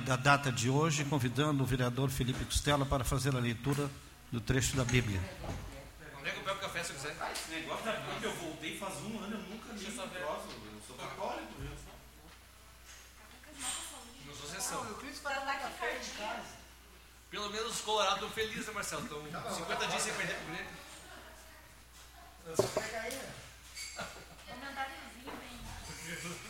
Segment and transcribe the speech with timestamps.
[0.00, 3.88] da data de hoje, convidando o vereador Felipe Costela para fazer a leitura
[4.32, 5.20] do trecho da Bíblia.
[6.18, 7.16] Onde é que eu pego café se eu quiser?
[7.30, 10.48] Esse negócio da Bíblia, eu voltei faz um ano, eu nunca li esse troço.
[10.50, 11.52] Eu sou católico.
[11.60, 11.70] Eu
[14.26, 14.84] Não sou sessão.
[14.84, 15.00] Eu.
[17.30, 19.04] Pelo menos os colorados estão felizes, né, Marcelo?
[19.04, 20.72] Estão 50 dias sem perder pro Grêmio.
[22.74, 23.20] Pega aí.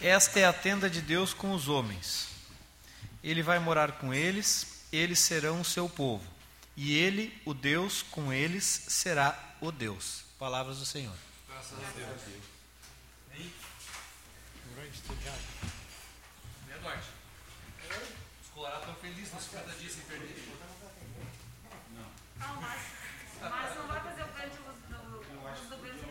[0.00, 2.28] Esta é a tenda de Deus com os homens.
[3.22, 6.24] Ele vai morar com eles, eles serão o seu povo.
[6.76, 10.24] E ele, o Deus, com eles será o Deus.
[10.38, 11.16] Palavras do Senhor.
[11.48, 12.22] Graças a Deus.
[18.42, 20.48] Os colorados estão felizes nos 50 dias sem perder.
[22.38, 22.80] Ah, mas,
[23.40, 25.18] mas não vai fazer o grande uso do,
[25.52, 26.06] uso do grande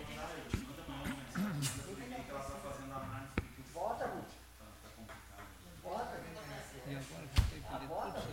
[3.75, 4.31] Bota, Ruth.
[5.83, 6.17] Bota.
[7.87, 8.23] Bota.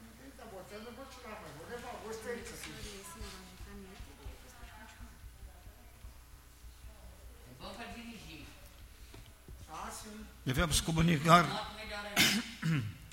[0.00, 1.92] Ninguém tá botando, eu vou tirar, mas vou levar.
[2.04, 3.04] Gostei disso aqui.
[7.60, 8.46] Vamos para dirigir.
[9.68, 10.26] Ah, sim.
[10.44, 11.46] Devemos comunicar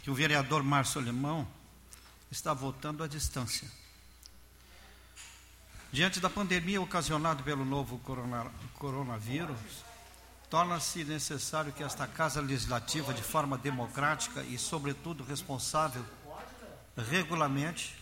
[0.04, 1.48] que o vereador Márcio Alemão
[2.30, 3.70] está votando à distância.
[5.92, 9.58] Diante da pandemia ocasionada pelo novo corona- coronavírus,
[10.50, 16.06] torna-se necessário que esta Casa Legislativa, de forma democrática e, sobretudo, responsável,
[17.10, 17.96] regulamente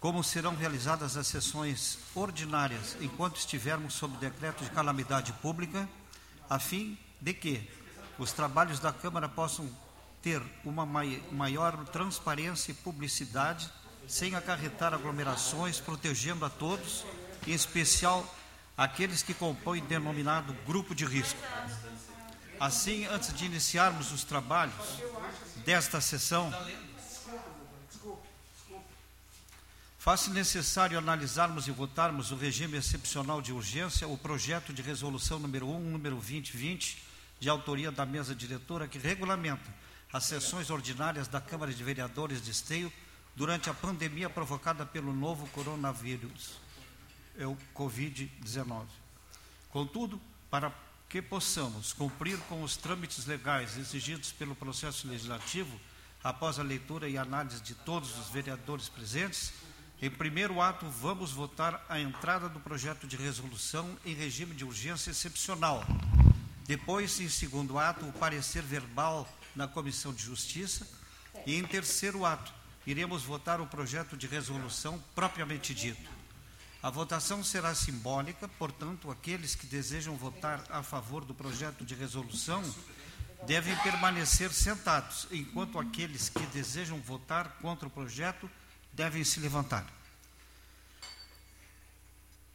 [0.00, 5.88] como serão realizadas as sessões ordinárias enquanto estivermos sob decreto de calamidade pública,
[6.48, 7.68] a fim de que
[8.18, 9.68] os trabalhos da Câmara possam
[10.20, 13.70] ter uma mai- maior transparência e publicidade,
[14.08, 17.04] sem acarretar aglomerações, protegendo a todos,
[17.46, 18.26] em especial
[18.76, 21.38] aqueles que compõem denominado grupo de risco.
[22.58, 24.74] Assim, antes de iniciarmos os trabalhos
[25.64, 26.52] desta sessão,
[29.98, 35.68] Faz-se necessário analisarmos e votarmos o regime excepcional de urgência, o projeto de resolução número
[35.68, 37.02] 1, número 2020,
[37.40, 39.74] de autoria da mesa diretora, que regulamenta
[40.12, 42.92] as sessões ordinárias da Câmara de Vereadores de Esteio
[43.36, 46.58] durante a pandemia provocada pelo novo coronavírus,
[47.38, 48.86] é o Covid-19.
[49.70, 50.72] Contudo, para
[51.08, 55.78] que possamos cumprir com os trâmites legais exigidos pelo processo legislativo,
[56.22, 59.52] após a leitura e análise de todos os vereadores presentes,
[60.00, 65.10] em primeiro ato, vamos votar a entrada do projeto de resolução em regime de urgência
[65.10, 65.84] excepcional.
[66.68, 70.86] Depois, em segundo ato, o parecer verbal na Comissão de Justiça.
[71.46, 72.52] E em terceiro ato,
[72.86, 76.10] iremos votar o projeto de resolução propriamente dito.
[76.82, 82.62] A votação será simbólica, portanto, aqueles que desejam votar a favor do projeto de resolução
[83.46, 88.48] devem permanecer sentados, enquanto aqueles que desejam votar contra o projeto
[88.92, 89.86] devem se levantar.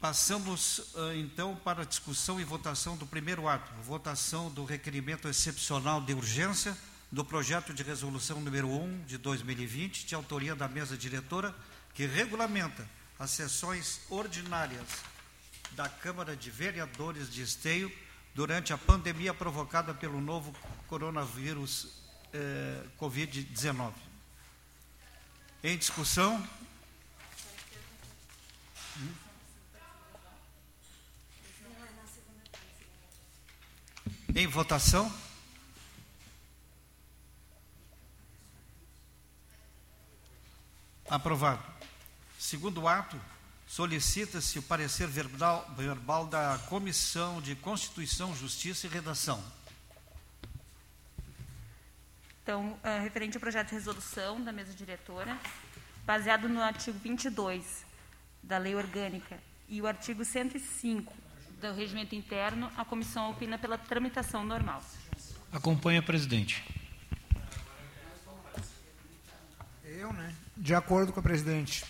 [0.04, 5.98] Passamos ah, então para a discussão e votação do primeiro ato, votação do requerimento excepcional
[5.98, 6.76] de urgência
[7.10, 11.54] do projeto de resolução número 1 de 2020, de autoria da mesa diretora,
[11.94, 12.86] que regulamenta
[13.18, 14.86] as sessões ordinárias
[15.70, 17.90] da Câmara de Vereadores de Esteio
[18.34, 20.54] durante a pandemia provocada pelo novo
[20.86, 21.88] coronavírus
[22.30, 23.94] eh, Covid-19.
[25.62, 26.46] Em discussão?
[34.32, 35.12] Em votação?
[41.08, 41.62] Aprovado.
[42.38, 43.20] Segundo ato,
[43.66, 49.42] solicita-se o parecer verbal, verbal da Comissão de Constituição, Justiça e Redação.
[52.42, 55.38] Então, ah, referente ao projeto de resolução da mesa diretora,
[56.04, 57.84] baseado no artigo 22
[58.42, 61.23] da Lei Orgânica e o artigo 105
[61.72, 64.82] do Regimento Interno, a comissão opina pela tramitação normal.
[65.50, 66.62] Acompanha, presidente.
[69.84, 70.34] Eu, né?
[70.56, 71.84] De acordo com a presidente.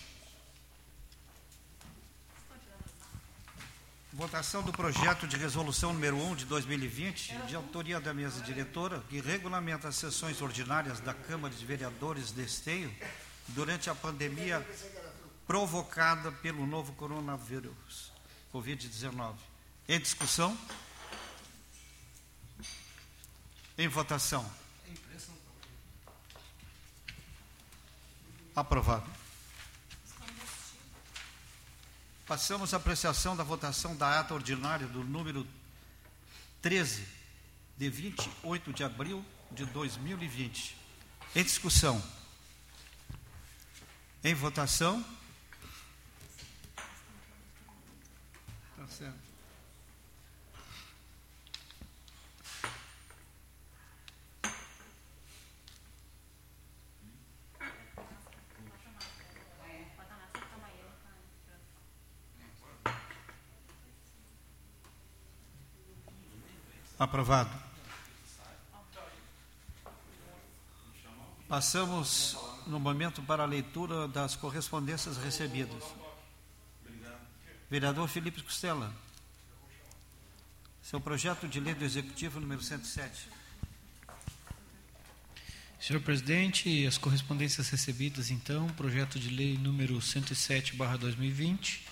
[4.12, 9.20] Votação do projeto de resolução número 1 de 2020, de autoria da mesa diretora, que
[9.20, 12.94] regulamenta as sessões ordinárias da Câmara de Vereadores de Esteio
[13.48, 14.64] durante a pandemia
[15.48, 18.12] provocada pelo novo coronavírus,
[18.52, 19.53] Covid-19.
[19.88, 20.56] Em discussão?
[23.76, 24.50] Em votação?
[28.56, 29.10] Aprovado.
[32.26, 35.46] Passamos à apreciação da votação da ata ordinária do número
[36.62, 37.06] 13,
[37.76, 40.76] de 28 de abril de 2020.
[41.36, 42.02] Em discussão.
[44.22, 45.04] Em votação.
[48.76, 49.23] Tá certo.
[66.98, 67.50] Aprovado.
[71.48, 72.36] Passamos
[72.66, 75.82] no momento para a leitura das correspondências recebidas.
[77.68, 78.94] Vereador Felipe Costela.
[80.82, 83.28] Seu projeto de lei do Executivo número 107.
[85.80, 91.82] Senhor presidente, as correspondências recebidas, então, projeto de lei número 107/2020,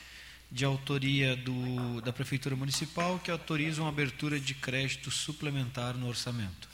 [0.52, 6.68] de autoria do, da Prefeitura Municipal, que autoriza uma abertura de crédito suplementar no orçamento.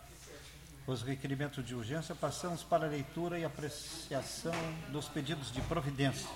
[0.87, 4.55] Os requerimentos de urgência, passamos para a leitura e apreciação
[4.91, 6.29] dos pedidos de providência.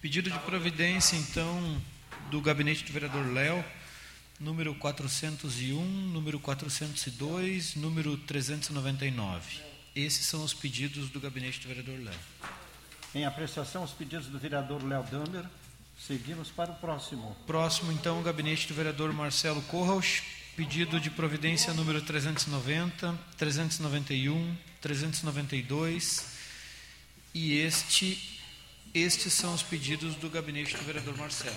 [0.00, 1.80] Pedido de providência, então,
[2.30, 3.64] do gabinete do vereador Léo,
[4.40, 9.60] número 401, número 402, número 399.
[9.94, 12.18] Esses são os pedidos do gabinete do vereador Léo.
[13.14, 15.44] Em apreciação, os pedidos do vereador Léo Damer.
[15.96, 17.36] Seguimos para o próximo.
[17.46, 20.22] Próximo, então, o gabinete do vereador Marcelo Corraus,
[20.56, 26.26] pedido de providência número 390, 391, 392
[27.34, 28.40] e este,
[28.94, 31.56] estes são os pedidos do gabinete do vereador Marcelo.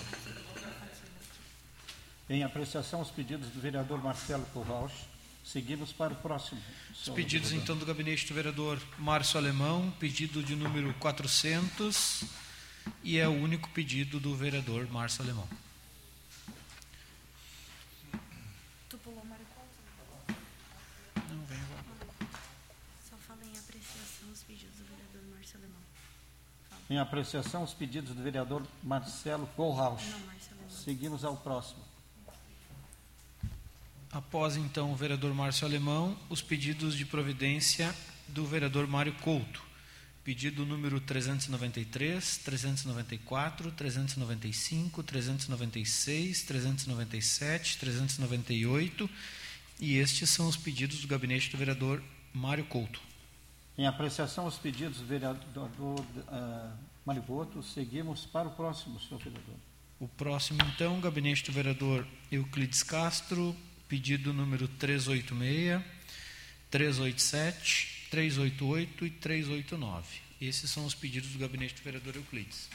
[2.29, 4.91] Em apreciação, os pedidos do vereador Marcelo Corraus.
[5.43, 6.59] Seguimos para o próximo.
[6.91, 12.23] Os pedidos, então, do gabinete do vereador Márcio Alemão, pedido de número 400
[13.03, 15.47] e é o único pedido do vereador Márcio Alemão.
[18.89, 20.35] Tu pulou Mário Couto?
[21.29, 21.83] Não, vem agora.
[23.07, 25.81] Só fala em apreciação os pedidos do vereador Márcio Alemão.
[26.89, 30.03] Em apreciação, os pedidos do vereador Marcelo Alemão.
[30.69, 31.81] Seguimos ao próximo.
[34.11, 37.93] Após então o vereador Márcio Alemão, os pedidos de providência
[38.27, 39.61] do vereador Mário Couto.
[40.23, 49.09] Pedido número 393, 394, 395, 396, 397, 398
[49.79, 52.01] e estes são os pedidos do gabinete do vereador
[52.33, 53.01] Mário Couto.
[53.77, 56.71] Em apreciação, os pedidos do vereador uh,
[57.05, 57.61] Marigoto.
[57.61, 59.55] Seguimos para o próximo, senhor vereador.
[59.99, 63.55] O próximo então, gabinete do vereador Euclides Castro,
[63.87, 65.81] pedido número 386,
[66.69, 70.19] 387, 388 e 389.
[70.39, 72.69] Esses são os pedidos do gabinete do vereador Euclides.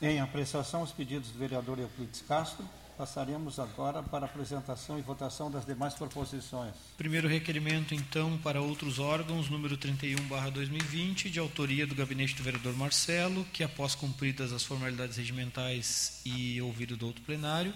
[0.00, 2.68] Em apreciação, os pedidos do vereador Euclides Castro.
[2.96, 6.74] Passaremos agora para a apresentação e votação das demais proposições.
[6.96, 13.44] Primeiro requerimento, então, para outros órgãos, número 31/2020, de autoria do gabinete do vereador Marcelo,
[13.52, 17.74] que após cumpridas as formalidades regimentais e ouvido do outro plenário,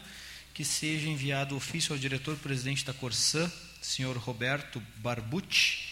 [0.55, 5.91] que seja enviado ofício ao diretor-presidente da Corsã, senhor Roberto Barbucci,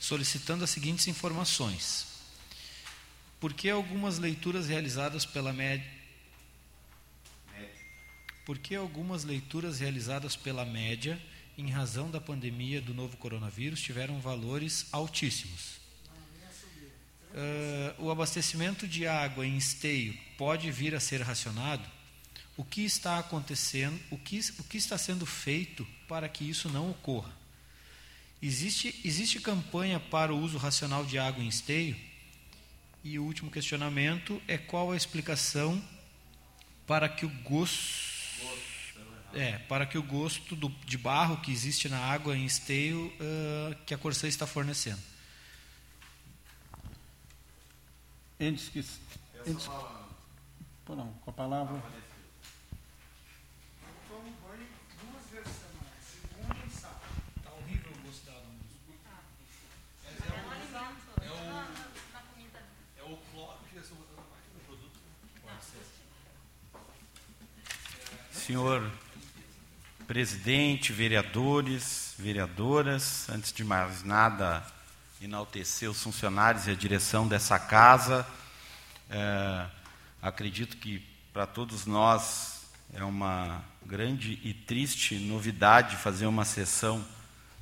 [0.00, 2.06] solicitando as seguintes informações.
[3.38, 6.01] Por que algumas leituras realizadas pela média
[8.44, 11.20] por que algumas leituras realizadas pela média
[11.56, 15.80] em razão da pandemia do novo coronavírus, tiveram valores altíssimos.
[17.32, 21.88] Uh, o abastecimento de água em esteio pode vir a ser racionado?
[22.56, 23.98] O que está acontecendo?
[24.10, 27.32] O que, o que está sendo feito para que isso não ocorra?
[28.42, 31.96] Existe, existe campanha para o uso racional de água em esteio?
[33.04, 35.82] E o último questionamento é qual a explicação
[36.86, 38.11] para que o gosto
[39.34, 43.74] é, para que o gosto do, de barro que existe na água em esteio uh,
[43.86, 45.00] que a Corsã está fornecendo.
[48.38, 48.80] Entes que.
[49.46, 49.68] Entes,
[50.88, 51.82] não, com a palavra.
[54.08, 54.68] Tomo banho
[55.00, 57.00] duas vezes por semana, segunda e sábado.
[57.36, 58.52] Está horrível o gosto da água.
[62.98, 65.00] É o cloro que é sobre o produto.
[68.32, 68.92] Senhor
[70.12, 74.62] presidente, vereadores, vereadoras, antes de mais nada,
[75.22, 78.26] enaltecer os funcionários e a direção dessa casa.
[79.08, 79.64] É,
[80.20, 81.02] acredito que
[81.32, 82.60] para todos nós
[82.92, 87.02] é uma grande e triste novidade fazer uma sessão,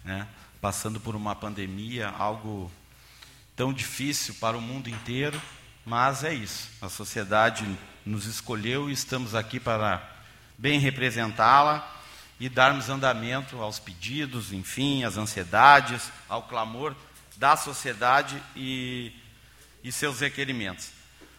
[0.05, 0.27] né,
[0.61, 2.69] passando por uma pandemia, algo
[3.55, 5.41] tão difícil para o mundo inteiro,
[5.87, 6.69] mas é isso.
[6.83, 7.65] A sociedade
[8.05, 10.03] nos escolheu e estamos aqui para
[10.59, 12.00] bem representá-la
[12.41, 16.97] e darmos andamento aos pedidos, enfim, às ansiedades, ao clamor
[17.37, 19.13] da sociedade e,
[19.85, 20.89] e seus requerimentos.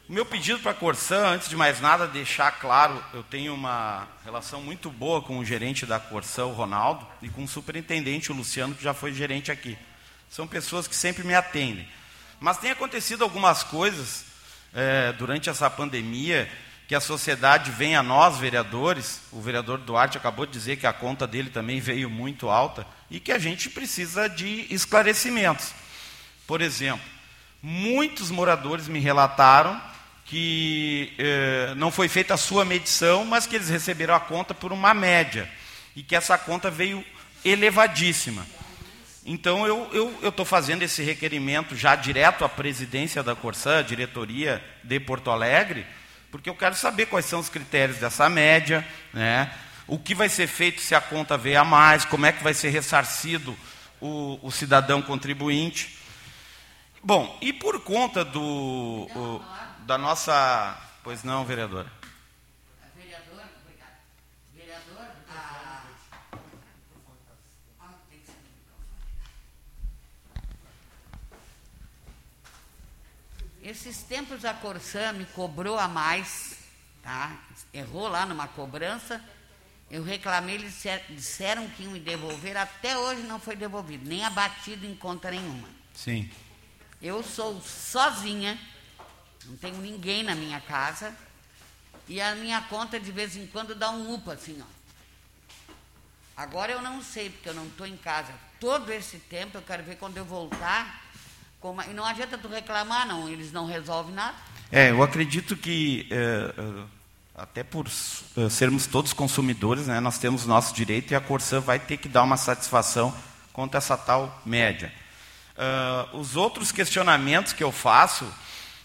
[0.08, 4.08] O meu pedido para a Corsã, antes de mais nada, deixar claro, eu tenho uma
[4.24, 8.36] relação muito boa com o gerente da Corsã, o Ronaldo, e com o superintendente, o
[8.36, 9.78] Luciano, que já foi gerente aqui.
[10.30, 11.88] São pessoas que sempre me atendem.
[12.40, 14.26] Mas tem acontecido algumas coisas
[14.74, 16.50] é, durante essa pandemia
[16.92, 20.92] que a sociedade vem a nós, vereadores, o vereador Duarte acabou de dizer que a
[20.92, 25.74] conta dele também veio muito alta, e que a gente precisa de esclarecimentos.
[26.46, 27.00] Por exemplo,
[27.64, 29.82] muitos moradores me relataram
[30.26, 34.74] que eh, não foi feita a sua medição, mas que eles receberam a conta por
[34.74, 35.50] uma média,
[35.96, 37.02] e que essa conta veio
[37.46, 38.46] elevadíssima.
[39.26, 45.32] Então, eu estou fazendo esse requerimento já direto à presidência da Corsã, diretoria de Porto
[45.32, 45.86] Alegre,
[46.32, 49.52] porque eu quero saber quais são os critérios dessa média, né?
[49.88, 52.54] o que vai ser feito se a conta vier a mais, como é que vai
[52.54, 53.58] ser ressarcido
[54.00, 56.00] o, o cidadão contribuinte.
[57.04, 59.44] Bom, e por conta do, o,
[59.86, 60.78] da nossa.
[61.04, 61.92] Pois não, vereadora.
[62.96, 63.98] Vereador, obrigado.
[64.56, 65.84] Vereador, a...
[67.80, 68.92] Ah, tem que ser no microfone.
[73.62, 76.58] Esses tempos a Corsã me cobrou a mais,
[77.04, 77.38] tá?
[77.74, 79.24] Errou lá numa cobrança.
[79.90, 84.24] Eu reclamei, eles disser- disseram que iam me devolver, até hoje não foi devolvido, nem
[84.24, 85.68] abatido em conta nenhuma.
[85.94, 86.32] Sim.
[87.02, 88.58] Eu sou sozinha,
[89.46, 91.14] não tenho ninguém na minha casa,
[92.08, 94.82] e a minha conta de vez em quando dá um upa assim, ó.
[96.38, 98.34] Agora eu não sei, porque eu não estou em casa.
[98.60, 101.11] Todo esse tempo eu quero ver quando eu voltar.
[101.62, 101.82] Como...
[101.84, 104.36] E não adianta tu reclamar, não, eles não resolvem nada.
[104.72, 106.86] É, eu acredito que, eh,
[107.36, 111.78] até por eh, sermos todos consumidores, né, nós temos nosso direito e a Corsã vai
[111.78, 113.14] ter que dar uma satisfação
[113.54, 114.92] quanto essa tal média.
[115.58, 118.26] Ah, os outros questionamentos que eu faço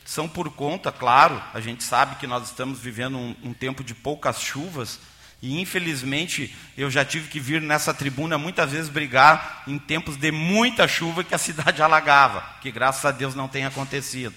[0.04, 3.94] são por conta, claro, a gente sabe que nós estamos vivendo um, um tempo de
[3.94, 5.00] poucas chuvas
[5.42, 10.32] e infelizmente eu já tive que vir nessa tribuna muitas vezes brigar em tempos de
[10.32, 14.34] muita chuva que a cidade alagava, que graças a Deus não tem acontecido.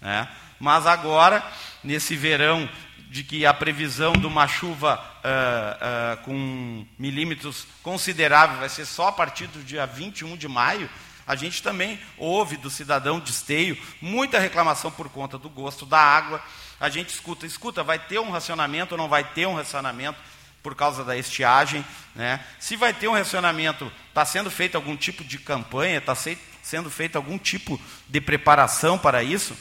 [0.00, 0.28] né?
[0.58, 1.44] Mas agora,
[1.84, 2.68] nesse verão,
[3.10, 9.08] de que a previsão de uma chuva ah, ah, com milímetros considerável vai ser só
[9.08, 10.90] a partir do dia 21 de maio,
[11.26, 15.98] a gente também ouve do cidadão de esteio muita reclamação por conta do gosto da
[15.98, 16.42] água.
[16.80, 20.18] A gente escuta, escuta, vai ter um racionamento ou não vai ter um racionamento
[20.62, 21.84] por causa da estiagem.
[22.14, 22.40] Né?
[22.58, 26.14] Se vai ter um racionamento, está sendo feito algum tipo de campanha, está
[26.62, 29.56] sendo feito algum tipo de preparação para isso?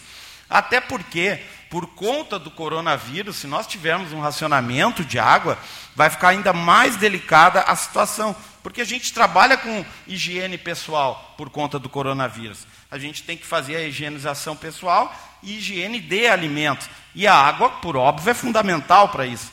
[0.49, 5.57] Até porque, por conta do coronavírus, se nós tivermos um racionamento de água,
[5.95, 8.35] vai ficar ainda mais delicada a situação.
[8.63, 12.65] Porque a gente trabalha com higiene pessoal por conta do coronavírus.
[12.89, 15.13] A gente tem que fazer a higienização pessoal
[15.43, 16.89] e higiene de alimentos.
[17.15, 19.51] E a água, por óbvio, é fundamental para isso.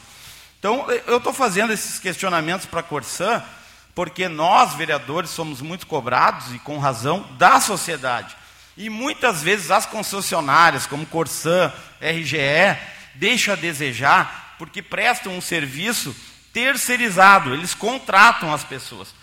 [0.64, 3.44] Então, eu estou fazendo esses questionamentos para a Corsã,
[3.94, 8.34] porque nós, vereadores, somos muito cobrados, e com razão, da sociedade.
[8.74, 12.78] E muitas vezes as concessionárias, como Corsã, RGE,
[13.14, 16.16] deixam a desejar, porque prestam um serviço
[16.50, 19.14] terceirizado, eles contratam as pessoas.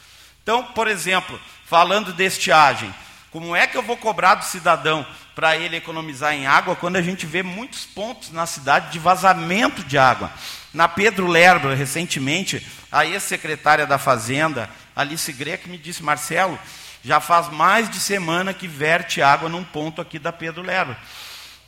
[0.44, 2.94] Então, por exemplo, falando de estiagem,
[3.32, 7.02] como é que eu vou cobrar do cidadão para ele economizar em água quando a
[7.02, 10.30] gente vê muitos pontos na cidade de vazamento de água?
[10.74, 16.60] Na Pedro Lerber, recentemente, a ex-secretária da Fazenda, Alice Greco, me disse, Marcelo,
[17.02, 20.98] já faz mais de semana que verte água num ponto aqui da Pedro Lerber.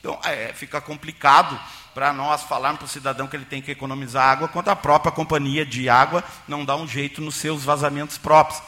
[0.00, 1.58] Então, é, fica complicado
[1.94, 5.10] para nós falarmos para o cidadão que ele tem que economizar água, quando a própria
[5.10, 8.62] companhia de água não dá um jeito nos seus vazamentos próprios.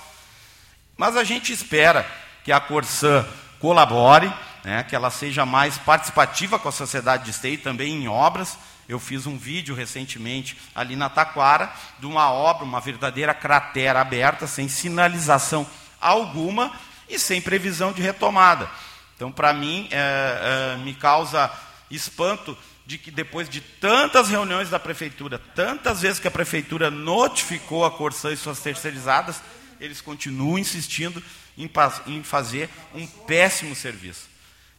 [0.96, 2.06] Mas a gente espera
[2.46, 3.26] que a Corsã
[3.58, 8.56] colabore, né, que ela seja mais participativa com a sociedade de esteio, também em obras.
[8.88, 14.46] Eu fiz um vídeo recentemente ali na Taquara de uma obra, uma verdadeira cratera aberta,
[14.46, 15.66] sem sinalização
[16.00, 16.70] alguma
[17.08, 18.70] e sem previsão de retomada.
[19.16, 21.50] Então, para mim, é, é, me causa
[21.90, 27.84] espanto de que depois de tantas reuniões da prefeitura, tantas vezes que a prefeitura notificou
[27.84, 29.42] a Corsã e suas terceirizadas,
[29.80, 31.20] eles continuam insistindo
[31.56, 31.70] em,
[32.06, 34.28] em fazer um péssimo serviço.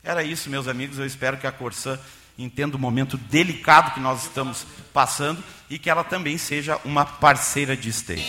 [0.03, 0.99] Era isso, meus amigos.
[0.99, 1.99] Eu espero que a Corsã
[2.37, 7.75] entenda o momento delicado que nós estamos passando e que ela também seja uma parceira
[7.75, 8.23] de esteio.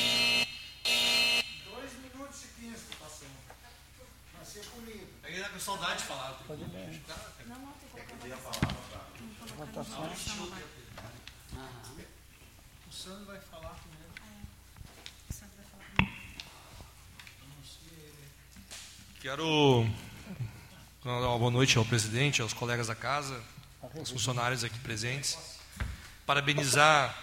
[1.67, 3.31] Dois minutos e quinze que passando.
[4.35, 5.07] Vai ser comigo.
[5.25, 6.39] Ele tá com saudade de falar.
[12.89, 13.99] O Sandro vai falar primeiro.
[19.29, 19.87] Quero
[21.05, 23.39] dar uma boa noite ao presidente, aos colegas da casa,
[23.95, 25.37] aos funcionários aqui presentes.
[26.25, 27.15] Parabenizar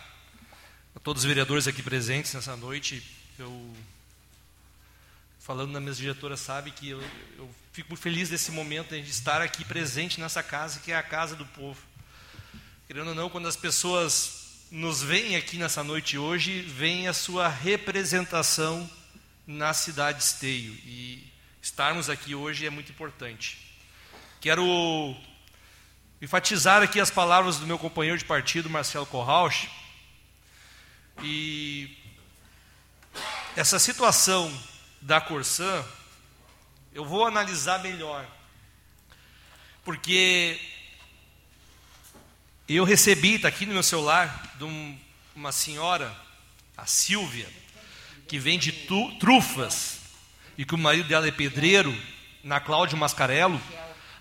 [0.96, 3.02] a todos os vereadores aqui presentes nessa noite.
[3.40, 3.74] Eu,
[5.40, 7.02] falando na mesa diretora, sabe que eu,
[7.40, 11.02] eu fico muito feliz desse momento de estar aqui presente nessa casa, que é a
[11.02, 11.82] casa do povo.
[12.86, 17.48] Querendo ou não, quando as pessoas nos veem aqui nessa noite hoje, vem a sua
[17.48, 18.88] representação
[19.48, 20.72] na cidade de Esteio.
[20.86, 21.34] E
[21.66, 23.58] estarmos aqui hoje é muito importante.
[24.40, 24.64] Quero
[26.22, 29.68] enfatizar aqui as palavras do meu companheiro de partido, Marcelo Corrauch.
[31.24, 31.98] E
[33.56, 34.56] essa situação
[35.02, 35.84] da Corsã,
[36.94, 38.30] eu vou analisar melhor.
[39.84, 40.62] Porque
[42.70, 45.00] eu recebi, está aqui no meu celular, de um,
[45.36, 46.16] uma senhora,
[46.78, 47.50] a Silvia,
[48.28, 49.95] que vende tu, trufas,
[50.58, 51.96] e que o marido dela é pedreiro,
[52.44, 53.60] na Cláudio Mascarello.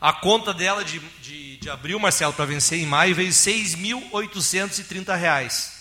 [0.01, 5.73] A conta dela de, de, de abril, Marcelo, para vencer em maio, veio 6.830 reais.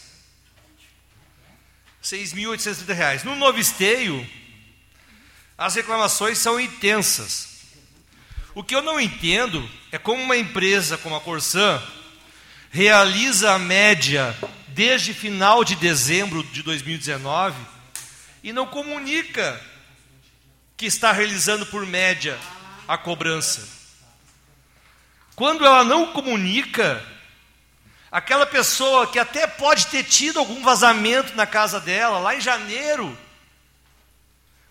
[2.04, 3.24] 6.830 reais.
[3.24, 4.28] No novo esteio,
[5.58, 7.54] as reclamações são intensas.
[8.54, 11.82] O que eu não entendo é como uma empresa como a Corsã
[12.70, 14.36] realiza a média
[14.70, 17.56] desde final de dezembro de 2019
[18.44, 19.60] e não comunica
[20.84, 22.38] que está realizando por média
[22.86, 23.66] a cobrança.
[25.34, 27.02] Quando ela não comunica,
[28.12, 33.18] aquela pessoa que até pode ter tido algum vazamento na casa dela, lá em janeiro,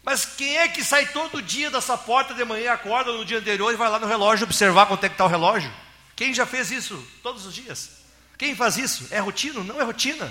[0.02, 3.72] mas quem é que sai todo dia dessa porta de manhã, acorda no dia anterior
[3.72, 5.72] e vai lá no relógio observar quanto é que está o relógio?
[6.14, 7.88] Quem já fez isso todos os dias?
[8.36, 9.08] Quem faz isso?
[9.10, 9.64] É rotina?
[9.64, 10.30] Não é rotina.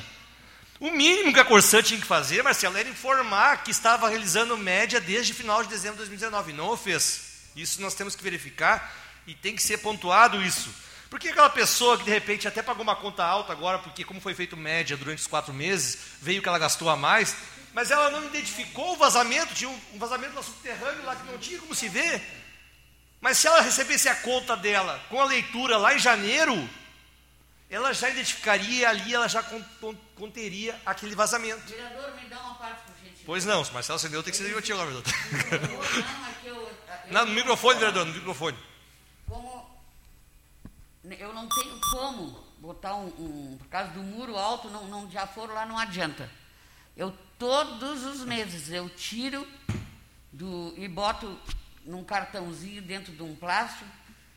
[0.81, 4.99] O mínimo que a Corsã tinha que fazer, Marcelo, era informar que estava realizando média
[4.99, 6.53] desde final de dezembro de 2019.
[6.53, 7.51] Não o fez.
[7.55, 8.91] Isso nós temos que verificar
[9.27, 10.73] e tem que ser pontuado isso.
[11.07, 14.33] Porque aquela pessoa que de repente até pagou uma conta alta agora, porque como foi
[14.33, 17.35] feito média durante os quatro meses, veio que ela gastou a mais,
[17.75, 21.59] mas ela não identificou o vazamento, tinha um vazamento no subterrâneo lá que não tinha
[21.59, 22.19] como se ver.
[23.19, 26.67] Mas se ela recebesse a conta dela com a leitura lá em janeiro,
[27.71, 29.41] ela já identificaria ali, ela já
[30.15, 31.61] conteria aquele vazamento.
[31.67, 33.23] Vereador, me dá uma parte, por gentileza.
[33.25, 35.85] Pois não, se Marcelo acendeu, tem que ser divertido agora, vereador.
[37.09, 38.57] Não, no microfone, vereador, no microfone.
[39.27, 39.71] como
[41.09, 45.25] eu não tenho como botar um, um- por causa do muro alto, não, não já
[45.25, 46.29] foram lá, não adianta.
[46.95, 49.47] Eu todos os meses eu tiro
[50.31, 51.39] do e boto
[51.83, 53.89] num cartãozinho dentro de um plástico,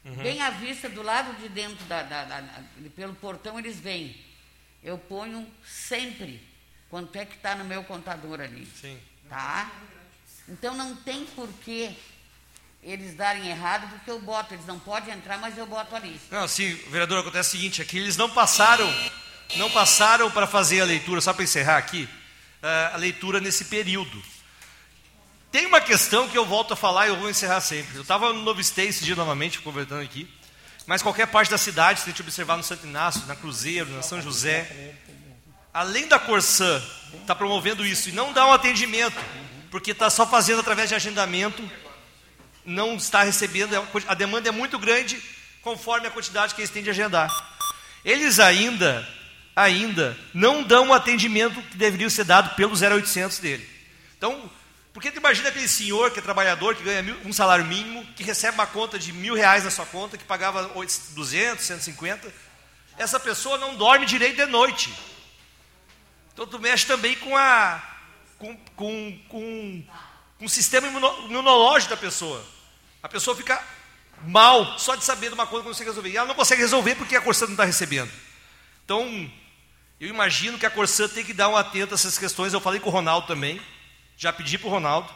[0.05, 2.63] bem à vista do lado de dentro da, da- da-
[2.95, 4.15] pelo portão eles vêm.
[4.83, 6.47] Eu ponho sempre
[6.91, 8.67] quanto é que está no meu contador ali.
[8.81, 8.99] Sim.
[9.29, 9.71] Tá?
[10.49, 11.93] Então não tem porquê
[12.83, 16.21] eles darem errado, porque eu boto, eles não podem entrar, mas eu boto ali.
[16.31, 18.87] Não, sim, vereador, acontece o seguinte, aqui eles não passaram,
[19.57, 22.07] não passaram para fazer a leitura, só para encerrar aqui,
[22.63, 24.23] eh, a leitura nesse período.
[25.55, 27.95] Tem uma questão que eu volto a falar e eu vou encerrar sempre.
[27.95, 30.29] Eu estava no Novo Stay esse dia novamente, conversando aqui,
[30.85, 34.03] mas qualquer parte da cidade, se a gente observar no Santo Inácio, na Cruzeiro, na
[34.03, 34.97] São José,
[35.73, 36.83] além da Corsã
[37.21, 39.17] estar promovendo isso e não dar um atendimento,
[39.71, 41.63] porque está só fazendo através de agendamento,
[42.67, 45.23] não está recebendo, a demanda é muito grande
[45.63, 47.31] conforme a quantidade que eles têm de agendar.
[48.05, 49.09] Eles ainda,
[49.55, 53.69] ainda não dão o atendimento que deveria ser dado pelo 0800 dele.
[54.19, 54.51] Então,
[54.95, 58.23] porque tu imagina aquele senhor que é trabalhador, que ganha mil, um salário mínimo, que
[58.23, 60.71] recebe uma conta de mil reais na sua conta, que pagava
[61.11, 62.33] 200, 150.
[62.97, 64.95] Essa pessoa não dorme direito de noite.
[66.33, 67.83] Então tu mexe também com a
[68.39, 69.85] com, com, com,
[70.39, 72.45] com o sistema imunológico da pessoa.
[73.03, 73.61] A pessoa fica
[74.23, 76.11] mal só de saber de uma coisa que não consegue resolver.
[76.11, 78.13] E ela não consegue resolver porque a Corsã não está recebendo.
[78.85, 79.29] Então,
[79.99, 82.53] eu imagino que a Corsã tem que dar um atento a essas questões.
[82.53, 83.61] Eu falei com o Ronaldo também,
[84.17, 85.09] já pedi para o Ronaldo.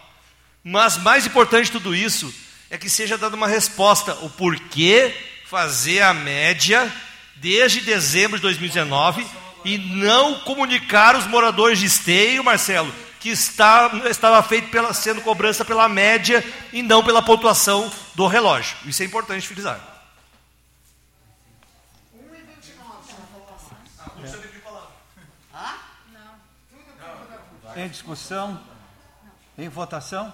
[0.62, 2.32] Mas mais importante de tudo isso
[2.70, 4.14] é que seja dada uma resposta.
[4.16, 5.14] O porquê
[5.46, 6.92] fazer a média
[7.36, 9.26] desde dezembro de 2019
[9.64, 15.64] e não comunicar os moradores de esteio, Marcelo, que está, estava feito pela, sendo cobrança
[15.64, 18.76] pela média e não pela pontuação do relógio.
[18.84, 19.80] Isso é importante frisar.
[27.76, 28.60] Em discussão?
[29.58, 30.32] Em votação?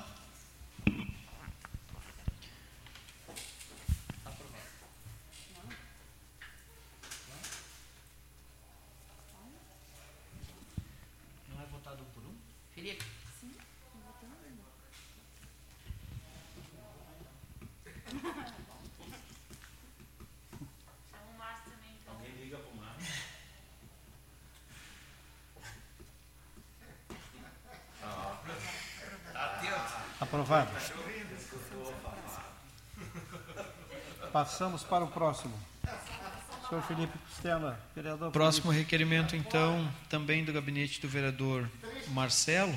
[30.21, 30.71] Aprovado.
[34.33, 35.55] Passamos para o próximo.
[36.69, 38.33] Senhor Felipe Costela, vereador.
[38.33, 38.85] Próximo Felipe.
[38.85, 41.69] requerimento, então, também do gabinete do vereador
[42.09, 42.75] Marcelo.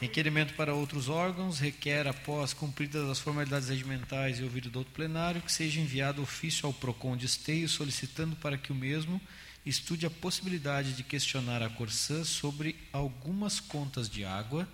[0.00, 5.40] Requerimento para outros órgãos requer, após cumpridas as formalidades regimentais e ouvido do outro plenário,
[5.40, 9.20] que seja enviado ofício ao PROCON de Esteio solicitando para que o mesmo
[9.64, 14.68] estude a possibilidade de questionar a Corsã sobre algumas contas de água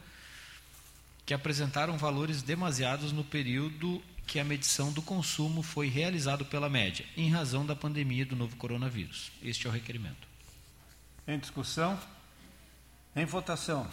[1.31, 7.07] que apresentaram valores demasiados no período que a medição do consumo foi realizado pela média,
[7.17, 9.31] em razão da pandemia do novo coronavírus.
[9.41, 10.27] Este é o requerimento.
[11.29, 11.97] Em discussão?
[13.15, 13.89] Em votação.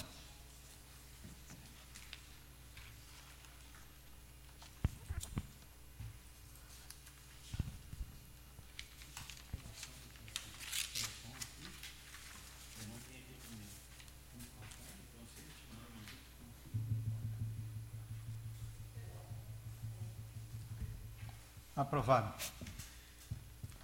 [21.88, 22.34] Aprovado.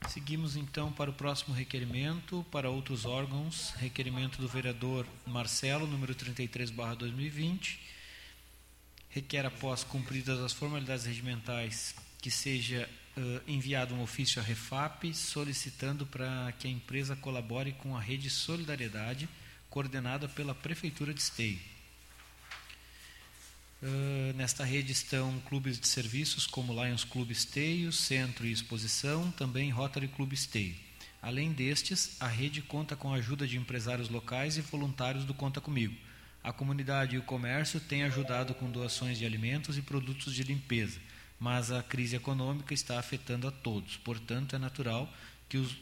[0.09, 3.73] Seguimos então para o próximo requerimento para outros órgãos.
[3.77, 7.79] Requerimento do vereador Marcelo, número 33/2020.
[9.09, 16.05] Requer após cumpridas as formalidades regimentais que seja uh, enviado um ofício à Refap solicitando
[16.05, 19.29] para que a empresa colabore com a rede Solidariedade
[19.69, 21.72] coordenada pela prefeitura de Esteio
[23.83, 29.69] Uh, nesta rede estão clubes de serviços como Lions Club Esteio, Centro e Exposição, também
[29.71, 30.73] Rotary Club Esteio.
[31.21, 35.59] Além destes, a rede conta com a ajuda de empresários locais e voluntários do Conta
[35.59, 35.93] Comigo.
[36.41, 41.01] A comunidade e o comércio têm ajudado com doações de alimentos e produtos de limpeza,
[41.37, 43.97] mas a crise econômica está afetando a todos.
[43.97, 45.13] Portanto, é natural
[45.49, 45.75] que os,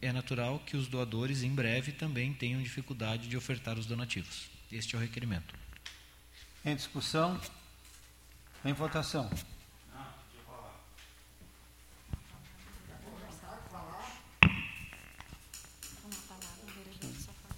[0.00, 4.48] é natural que os doadores em breve também tenham dificuldade de ofertar os donativos.
[4.72, 5.63] Este é o requerimento.
[6.64, 7.38] Em discussão?
[8.64, 9.30] Em votação?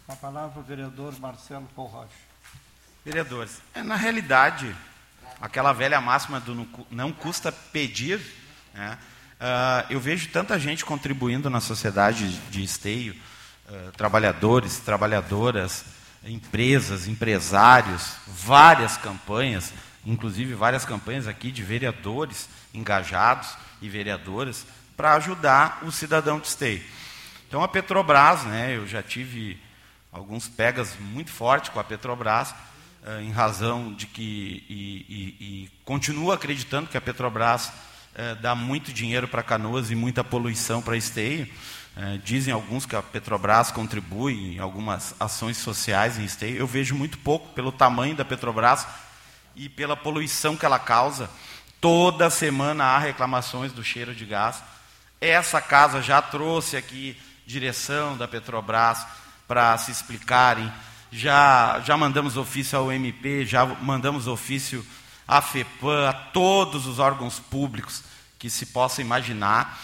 [0.09, 2.09] A palavra o vereador Marcelo Paul Rocha.
[3.05, 4.75] Vereadores, é, na realidade,
[5.41, 8.21] aquela velha máxima do não custa pedir,
[8.75, 8.99] né?
[9.35, 13.15] uh, eu vejo tanta gente contribuindo na sociedade de esteio,
[13.69, 15.85] uh, trabalhadores, trabalhadoras,
[16.25, 19.73] empresas, empresários, várias campanhas,
[20.05, 26.83] inclusive várias campanhas aqui de vereadores engajados e vereadoras para ajudar o cidadão de esteio.
[27.49, 29.59] Então a Petrobras, né, eu já tive
[30.11, 32.55] alguns pegas muito fortes com a Petrobras,
[33.05, 37.71] eh, em razão de que, e, e, e continuo acreditando que a Petrobras
[38.15, 41.47] eh, dá muito dinheiro para canoas e muita poluição para esteio,
[41.97, 46.59] é, dizem alguns que a Petrobras contribui em algumas ações sociais em esteio.
[46.59, 48.87] Eu vejo muito pouco pelo tamanho da Petrobras
[49.55, 51.31] e pela poluição que ela causa.
[51.81, 54.63] Toda semana há reclamações do cheiro de gás.
[55.21, 59.07] Essa casa já trouxe aqui direção da Petrobras
[59.49, 60.71] para se explicarem
[61.11, 64.85] já, já mandamos ofício ao MP, já mandamos ofício
[65.27, 68.03] à FEPAM, a todos os órgãos públicos
[68.39, 69.81] que se possa imaginar.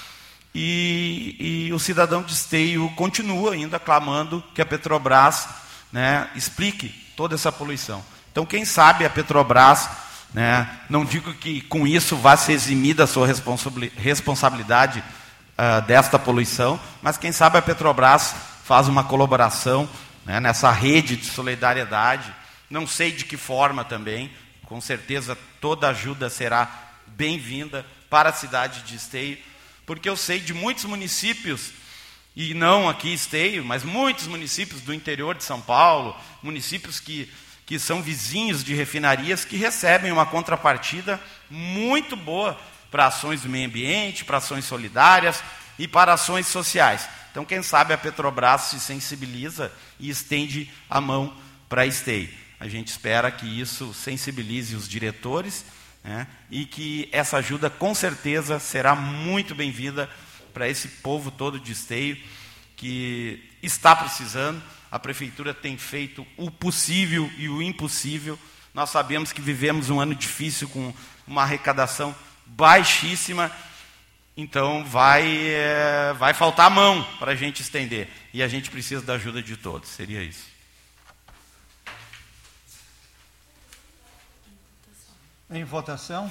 [0.55, 5.49] E, e o cidadão de esteio continua ainda clamando que a Petrobras
[5.91, 8.05] né, explique toda essa poluição.
[8.31, 9.89] Então, quem sabe a Petrobras,
[10.33, 13.27] né, não digo que com isso vá ser eximida a sua
[13.97, 18.35] responsabilidade uh, desta poluição, mas quem sabe a Petrobras
[18.65, 19.89] faz uma colaboração
[20.25, 22.33] né, nessa rede de solidariedade.
[22.71, 24.31] Não sei de que forma também,
[24.65, 26.69] com certeza toda ajuda será
[27.07, 29.39] bem-vinda para a cidade de Esteio
[29.87, 31.73] porque eu sei de muitos municípios,
[32.35, 37.31] e não aqui Esteio, mas muitos municípios do interior de São Paulo, municípios que,
[37.67, 42.59] que são vizinhos de refinarias, que recebem uma contrapartida muito boa
[42.91, 45.43] para ações do meio ambiente, para ações solidárias
[45.79, 47.09] e para ações sociais.
[47.31, 51.35] Então, quem sabe a Petrobras se sensibiliza e estende a mão
[51.69, 52.29] para Esteio.
[52.61, 55.65] A gente espera que isso sensibilize os diretores
[56.03, 56.27] né?
[56.51, 60.11] e que essa ajuda com certeza será muito bem-vinda
[60.53, 62.17] para esse povo todo de esteio
[62.77, 64.63] que está precisando.
[64.91, 68.39] A prefeitura tem feito o possível e o impossível.
[68.75, 70.93] Nós sabemos que vivemos um ano difícil com
[71.27, 73.51] uma arrecadação baixíssima,
[74.37, 78.09] então vai, é, vai faltar mão para a gente estender.
[78.33, 79.89] E a gente precisa da ajuda de todos.
[79.89, 80.52] Seria isso.
[85.55, 86.31] Em votação.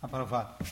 [0.00, 0.64] Aprovado.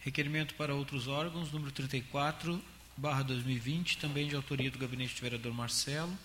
[0.00, 2.62] Requerimento para outros órgãos, número 34,
[2.96, 6.16] barra 2020, também de autoria do gabinete do vereador Marcelo,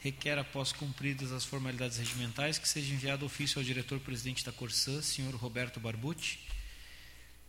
[0.00, 5.34] requer, após cumpridas as formalidades regimentais, que seja enviado ofício ao diretor-presidente da Corsã, senhor
[5.34, 6.40] Roberto Barbucci,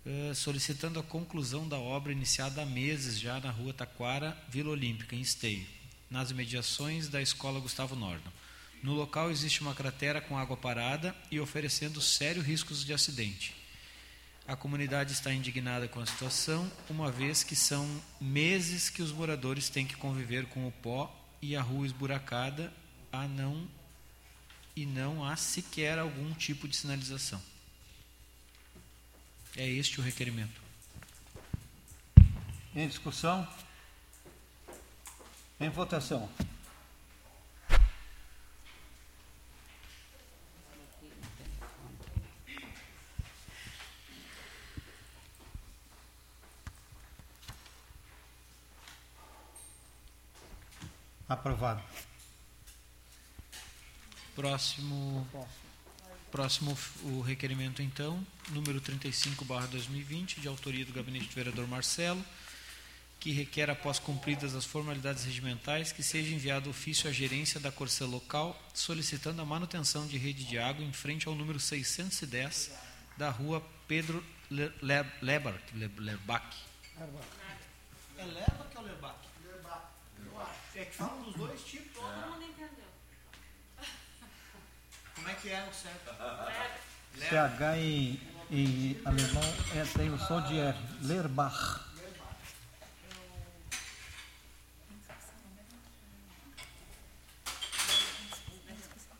[0.05, 5.15] uh, solicitando a conclusão da obra iniciada há meses já na rua Taquara, Vila Olímpica,
[5.15, 5.65] em Esteio,
[6.09, 8.31] nas imediações da Escola Gustavo Nordon.
[8.83, 13.62] No local existe uma cratera com água parada e oferecendo sérios riscos de acidente.
[14.45, 19.69] A comunidade está indignada com a situação, uma vez que são meses que os moradores
[19.69, 22.71] têm que conviver com o pó e a rua esburacada
[23.09, 23.65] a não,
[24.75, 27.41] e não há sequer algum tipo de sinalização.
[29.55, 30.61] É este o requerimento.
[32.75, 33.47] Em discussão?
[35.57, 36.29] Em votação.
[51.63, 51.81] Aprovado.
[54.35, 55.47] Próximo,
[56.29, 62.21] próximo o requerimento, então, número 35, barra 2020, de autoria do gabinete do vereador Marcelo,
[63.17, 68.05] que requer, após cumpridas as formalidades regimentais, que seja enviado ofício à gerência da Corsã
[68.05, 72.71] local, solicitando a manutenção de rede de água em frente ao número 610
[73.15, 75.61] da rua Pedro Lebach.
[78.17, 79.32] É Lebach ou Lebach?
[80.75, 81.93] É que falam dos dois tipos.
[81.93, 82.85] Todo mundo entendeu.
[85.15, 86.15] Como é que é o certo?
[87.19, 89.43] CH em, em alemão
[89.75, 90.77] é, tem o som de R.
[91.01, 91.81] Lerbach.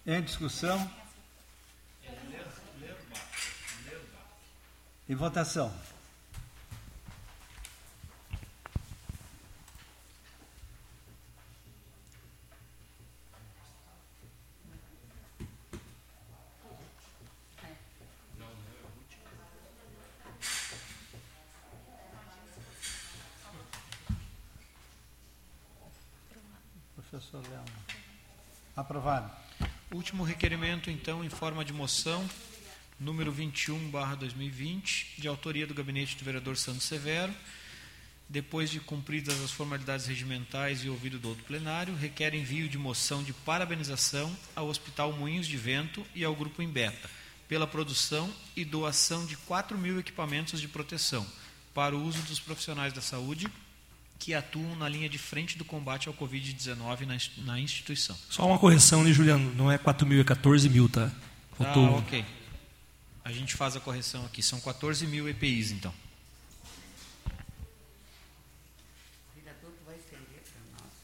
[0.06, 0.92] Em discussão?
[5.08, 5.93] Em votação.
[30.04, 32.30] Último requerimento, então, em forma de moção,
[33.00, 37.34] número 21, barra 2020, de autoria do gabinete do vereador Santos Severo,
[38.28, 43.24] depois de cumpridas as formalidades regimentais e ouvido do outro plenário, requer envio de moção
[43.24, 47.10] de parabenização ao Hospital Moinhos de Vento e ao Grupo Embeta,
[47.48, 51.26] pela produção e doação de 4 mil equipamentos de proteção
[51.74, 53.48] para o uso dos profissionais da saúde
[54.20, 57.06] que atuam na linha de frente do combate ao Covid-19
[57.38, 58.16] na, instituição.
[58.30, 59.54] Só uma correção, né, Juliano?
[59.56, 61.08] Não é 4 mil, é 14 mil, tá?
[61.08, 61.12] tá
[61.58, 61.86] Faltou...
[61.88, 62.26] Ah, ok.
[63.26, 64.44] A gente faz a correção aqui.
[64.44, 65.94] São 14 mil EPIs, então.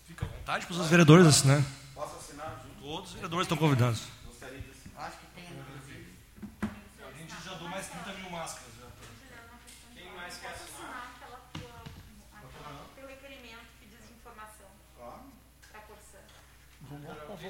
[0.06, 1.64] Fica à vontade para os vereadores assinar.
[1.94, 2.66] Posso assinar?
[2.82, 4.02] Todos os vereadores estão convidados.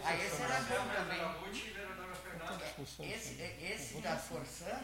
[0.03, 1.19] Ah, esse era bom também.
[3.11, 4.81] Esse, esse da Forçã,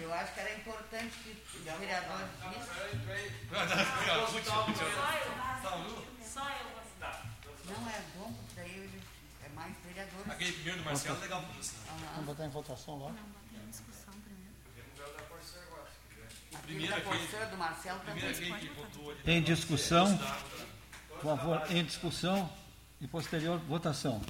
[0.00, 2.62] eu acho que era importante que os vereadores vissem.
[6.24, 7.26] Só eu vou assinar.
[7.66, 9.02] Não, é bom, porque daí ele
[9.44, 10.30] é mais vereadores.
[10.30, 11.74] Aquele primeiro do Marcelo é legal para você.
[12.14, 13.14] Vamos botar em votação lá.
[16.54, 18.28] Aquele da Forçã, do Marcelo, também.
[18.28, 19.20] Aquele que votou ali.
[19.26, 20.18] Em discussão,
[21.08, 22.61] por favor, em discussão
[23.02, 24.20] e posterior votação.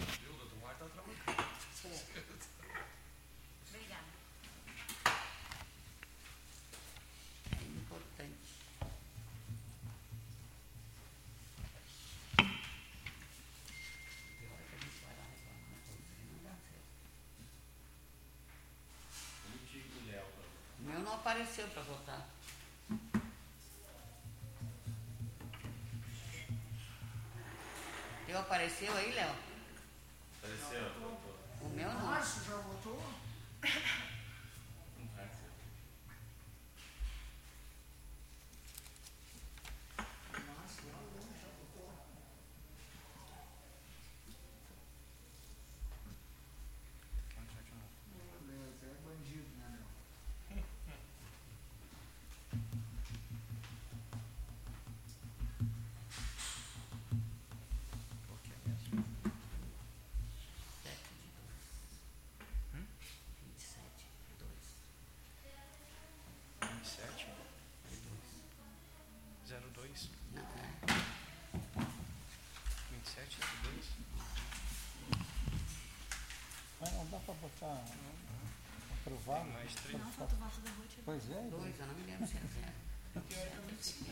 [77.48, 78.12] estava para né?
[79.00, 79.44] aprovar.
[79.44, 79.44] Né?
[79.44, 79.98] Tem mais três.
[79.98, 80.98] Não, falta o voto da Ruth.
[81.04, 81.42] Pois é.
[81.50, 82.72] Dois, eu não me lembro se era zero.
[83.12, 84.10] Porque era 27.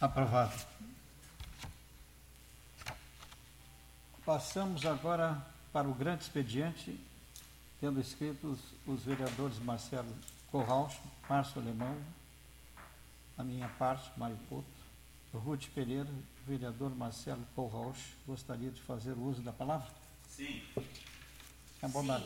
[0.00, 0.58] Aprovado.
[4.24, 6.98] Passamos agora para o grande expediente,
[7.78, 10.08] tendo escritos os vereadores Marcelo
[10.50, 11.96] Corrauch, Márcio Alemão,
[13.36, 14.66] a minha parte, Mário Couto,
[15.34, 16.08] Ruth Pereira,
[16.46, 19.88] vereador Marcelo Corrauch, gostaria de fazer uso da palavra?
[20.28, 20.62] Sim.
[21.82, 22.24] É bondade.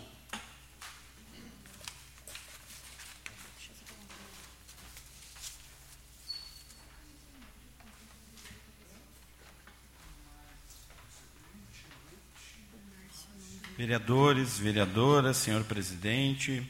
[13.77, 16.65] Vereadores, vereadoras, senhor presidente,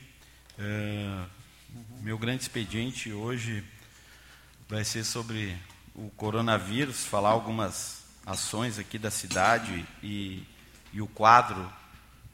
[0.59, 1.25] eh,
[2.01, 3.63] meu grande expediente hoje
[4.67, 5.55] vai ser sobre
[5.95, 10.45] o coronavírus, falar algumas ações aqui da cidade e,
[10.95, 11.71] e o quadro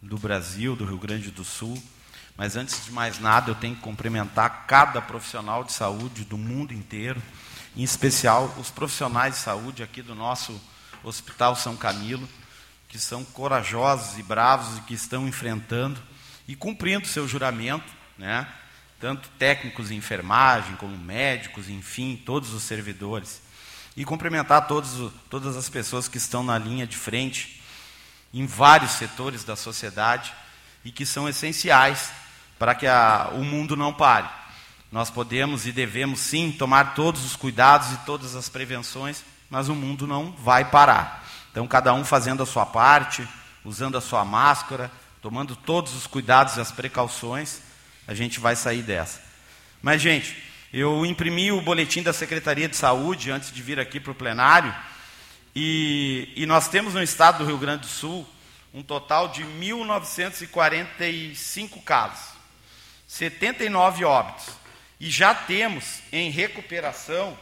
[0.00, 1.76] do Brasil, do Rio Grande do Sul.
[2.36, 6.72] Mas antes de mais nada, eu tenho que cumprimentar cada profissional de saúde do mundo
[6.72, 7.20] inteiro,
[7.76, 10.60] em especial os profissionais de saúde aqui do nosso
[11.02, 12.28] Hospital São Camilo,
[12.90, 16.00] que são corajosos e bravos e que estão enfrentando
[16.46, 18.46] e cumprindo seu juramento, né?
[18.98, 23.40] tanto técnicos em enfermagem como médicos, enfim, todos os servidores.
[23.96, 27.62] E cumprimentar todos, todas as pessoas que estão na linha de frente
[28.34, 30.32] em vários setores da sociedade
[30.84, 32.10] e que são essenciais
[32.58, 34.28] para que a- o mundo não pare.
[34.92, 39.74] Nós podemos e devemos sim tomar todos os cuidados e todas as prevenções, mas o
[39.74, 41.26] mundo não vai parar.
[41.50, 43.26] Então, cada um fazendo a sua parte,
[43.64, 44.90] usando a sua máscara,
[45.20, 47.60] tomando todos os cuidados e as precauções,
[48.06, 49.20] a gente vai sair dessa.
[49.82, 50.42] Mas, gente,
[50.72, 54.72] eu imprimi o boletim da Secretaria de Saúde antes de vir aqui para o plenário,
[55.54, 58.24] e, e nós temos no estado do Rio Grande do Sul
[58.72, 62.30] um total de 1.945 casos,
[63.06, 64.60] 79 óbitos.
[65.00, 67.36] E já temos em recuperação,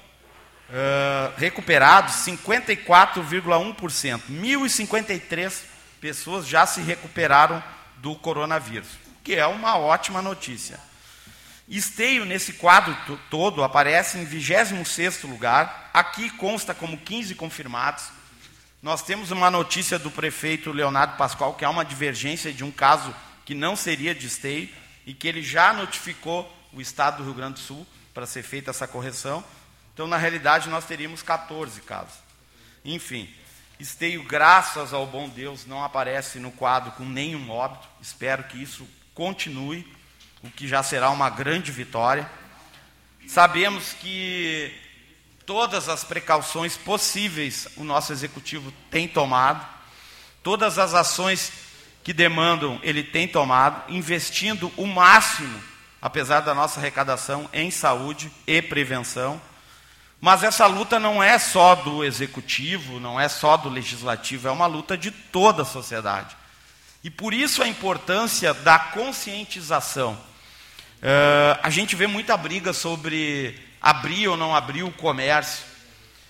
[1.36, 4.22] recuperados 54,1%.
[4.30, 5.62] 1.053
[6.00, 7.62] pessoas já se recuperaram
[7.96, 8.88] do coronavírus.
[9.06, 10.78] O que é uma ótima notícia.
[11.68, 12.96] Esteio, nesse quadro
[13.28, 15.90] todo, aparece em 26 lugar.
[15.92, 18.04] Aqui consta como 15 confirmados.
[18.80, 23.14] Nós temos uma notícia do prefeito Leonardo Pascoal, que há uma divergência de um caso
[23.44, 24.68] que não seria de esteio,
[25.04, 28.70] e que ele já notificou o Estado do Rio Grande do Sul para ser feita
[28.70, 29.44] essa correção.
[29.98, 32.14] Então, na realidade, nós teríamos 14 casos.
[32.84, 33.28] Enfim,
[33.80, 37.88] esteio, graças ao bom Deus, não aparece no quadro com nenhum óbito.
[38.00, 39.84] Espero que isso continue
[40.40, 42.30] o que já será uma grande vitória.
[43.26, 44.72] Sabemos que
[45.44, 49.66] todas as precauções possíveis o nosso executivo tem tomado,
[50.44, 51.50] todas as ações
[52.04, 55.60] que demandam ele tem tomado, investindo o máximo,
[56.00, 59.42] apesar da nossa arrecadação, em saúde e prevenção.
[60.20, 64.66] Mas essa luta não é só do executivo, não é só do legislativo, é uma
[64.66, 66.36] luta de toda a sociedade.
[67.04, 70.14] E por isso a importância da conscientização.
[70.14, 75.64] Uh, a gente vê muita briga sobre abrir ou não abrir o comércio.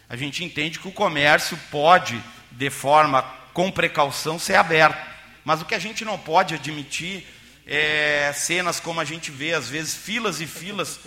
[0.08, 3.22] A gente entende que o comércio pode, de forma
[3.54, 4.98] com precaução, ser aberto.
[5.44, 7.26] Mas o que a gente não pode admitir
[7.66, 11.00] é cenas como a gente vê, às vezes, filas e filas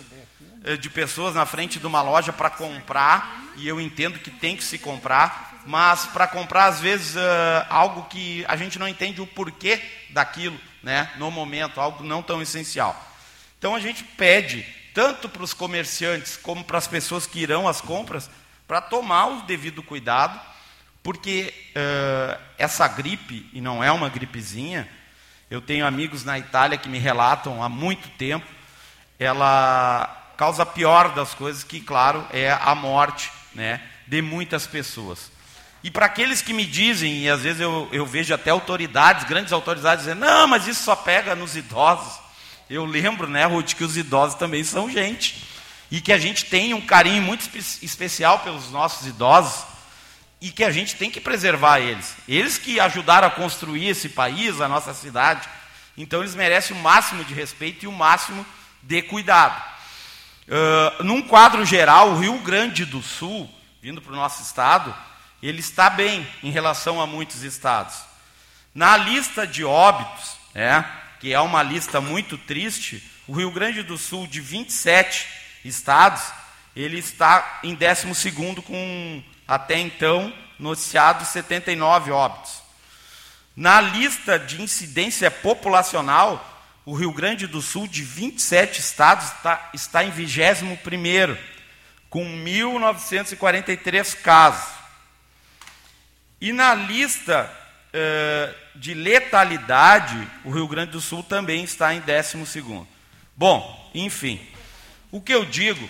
[0.80, 4.64] de pessoas na frente de uma loja para comprar, e eu entendo que tem que
[4.64, 9.26] se comprar, mas para comprar, às vezes, uh, algo que a gente não entende o
[9.26, 13.00] porquê daquilo, né, no momento, algo não tão essencial.
[13.58, 17.80] Então a gente pede, tanto para os comerciantes como para as pessoas que irão às
[17.80, 18.30] compras,
[18.66, 20.40] para tomar o devido cuidado,
[21.02, 24.88] porque uh, essa gripe, e não é uma gripezinha,
[25.50, 28.46] eu tenho amigos na Itália que me relatam há muito tempo,
[29.18, 35.30] ela causa pior das coisas, que, claro, é a morte né, de muitas pessoas.
[35.84, 39.52] E para aqueles que me dizem, e às vezes eu, eu vejo até autoridades, grandes
[39.52, 42.20] autoridades, dizendo: não, mas isso só pega nos idosos.
[42.70, 45.44] Eu lembro, né, Ruth, que os idosos também são gente.
[45.90, 49.64] E que a gente tem um carinho muito espe especial pelos nossos idosos.
[50.40, 52.16] E que a gente tem que preservar eles.
[52.26, 55.48] Eles que ajudaram a construir esse país, a nossa cidade.
[55.98, 58.46] Então eles merecem o máximo de respeito e o máximo
[58.82, 59.71] de cuidado.
[60.48, 63.48] Uh, num quadro geral, o Rio Grande do Sul,
[63.80, 64.94] vindo para o nosso estado,
[65.42, 67.96] ele está bem em relação a muitos estados.
[68.74, 70.84] Na lista de óbitos, é,
[71.20, 75.28] que é uma lista muito triste, o Rio Grande do Sul, de 27
[75.64, 76.22] estados,
[76.74, 78.32] ele está em 12
[78.62, 82.62] com, até então, noticiados 79 óbitos.
[83.54, 90.04] Na lista de incidência populacional, o Rio Grande do Sul, de 27 estados, está, está
[90.04, 90.76] em 21
[92.10, 94.68] com 1.943 casos.
[96.40, 97.48] E na lista
[97.94, 102.86] uh, de letalidade, o Rio Grande do Sul também está em 12.
[103.36, 104.44] Bom, enfim,
[105.10, 105.88] o que eu digo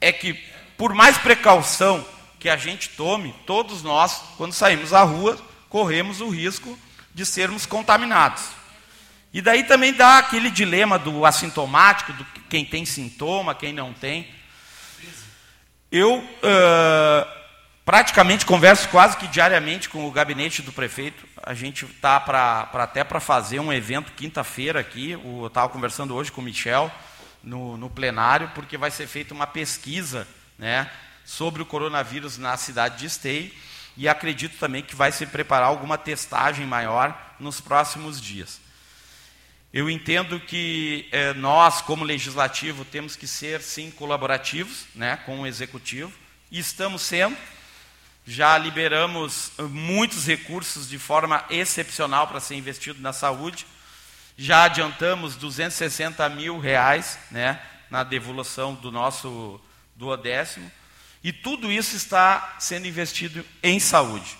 [0.00, 0.34] é que,
[0.76, 2.04] por mais precaução
[2.40, 6.76] que a gente tome, todos nós, quando saímos à rua, corremos o risco
[7.14, 8.55] de sermos contaminados.
[9.36, 14.26] E daí também dá aquele dilema do assintomático, do quem tem sintoma, quem não tem.
[15.92, 17.28] Eu uh,
[17.84, 21.28] praticamente converso quase que diariamente com o gabinete do prefeito.
[21.42, 25.10] A gente está para até para fazer um evento quinta-feira aqui.
[25.10, 26.90] Eu estava conversando hoje com o Michel
[27.44, 30.26] no, no plenário, porque vai ser feita uma pesquisa
[30.58, 30.90] né,
[31.26, 33.52] sobre o coronavírus na cidade de Esteio.
[33.98, 38.64] E acredito também que vai se preparar alguma testagem maior nos próximos dias.
[39.76, 45.46] Eu entendo que eh, nós, como legislativo, temos que ser, sim, colaborativos né, com o
[45.46, 46.10] executivo,
[46.50, 47.36] e estamos sendo
[48.26, 53.66] já liberamos eh, muitos recursos de forma excepcional para ser investido na saúde.
[54.34, 57.60] Já adiantamos 260 mil reais né,
[57.90, 59.60] na devolução do nosso
[59.94, 60.72] duodécimo.
[61.22, 64.38] E tudo isso está sendo investido em saúde.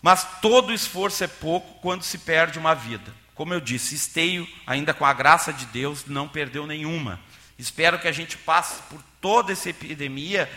[0.00, 3.25] Mas todo esforço é pouco quando se perde uma vida.
[3.36, 7.20] Como eu disse, Esteio, ainda com a graça de Deus, não perdeu nenhuma.
[7.58, 10.50] Espero que a gente passe por toda essa epidemia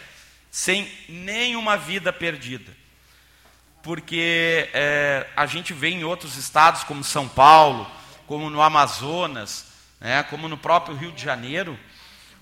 [0.50, 2.72] sem nenhuma vida perdida.
[3.84, 7.86] Porque é, a gente vê em outros estados, como São Paulo,
[8.26, 9.66] como no Amazonas,
[10.00, 11.78] né, como no próprio Rio de Janeiro,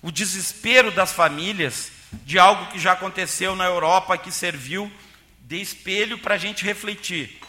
[0.00, 1.90] o desespero das famílias
[2.24, 4.90] de algo que já aconteceu na Europa, que serviu
[5.40, 7.40] de espelho para a gente refletir.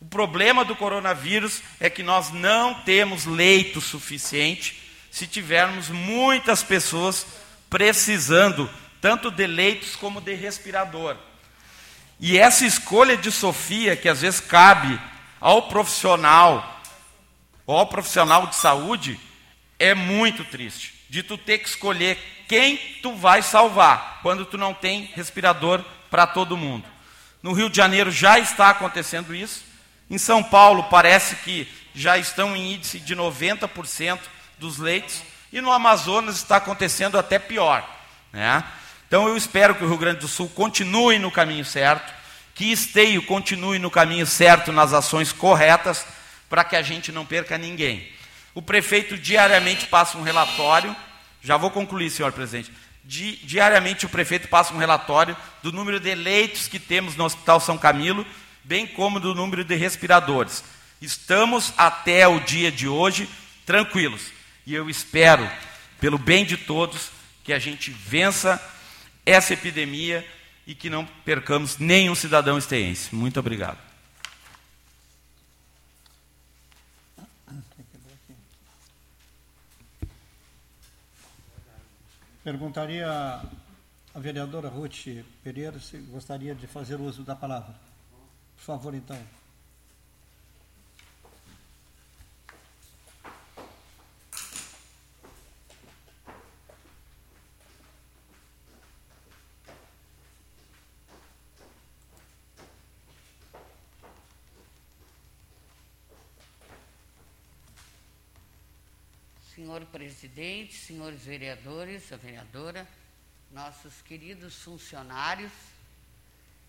[0.00, 4.80] O problema do coronavírus é que nós não temos leito suficiente
[5.10, 7.26] se tivermos muitas pessoas
[7.68, 8.70] precisando
[9.00, 11.16] tanto de leitos como de respirador.
[12.20, 15.00] E essa escolha de Sofia, que às vezes cabe
[15.40, 16.78] ao profissional
[17.70, 19.20] Ó, profissional de saúde
[19.78, 22.16] é muito triste de tu ter que escolher
[22.48, 26.86] quem tu vai salvar quando tu não tem respirador para todo mundo.
[27.42, 29.67] No Rio de Janeiro já está acontecendo isso.
[30.10, 34.18] Em São Paulo parece que já estão em índice de 90%
[34.58, 37.86] dos leitos e no Amazonas está acontecendo até pior,
[38.32, 38.64] né?
[39.06, 42.12] Então eu espero que o Rio Grande do Sul continue no caminho certo,
[42.54, 46.06] que Esteio continue no caminho certo nas ações corretas,
[46.48, 48.10] para que a gente não perca ninguém.
[48.54, 50.94] O prefeito diariamente passa um relatório,
[51.42, 52.72] já vou concluir, senhor presidente.
[53.04, 57.60] Di, diariamente o prefeito passa um relatório do número de leitos que temos no Hospital
[57.60, 58.26] São Camilo,
[58.68, 60.62] bem como do número de respiradores.
[61.00, 63.26] Estamos até o dia de hoje
[63.64, 64.30] tranquilos.
[64.66, 65.50] E eu espero,
[65.98, 67.10] pelo bem de todos,
[67.42, 68.62] que a gente vença
[69.24, 70.26] essa epidemia
[70.66, 73.14] e que não percamos nenhum cidadão esteense.
[73.14, 73.78] Muito obrigado.
[82.44, 83.06] Perguntaria
[84.14, 87.87] à vereadora Ruth Pereira se gostaria de fazer uso da palavra.
[88.58, 89.38] Por favor, então.
[109.54, 112.88] senhor presidente, senhores vereadores, a vereadora,
[113.50, 115.52] nossos queridos funcionários.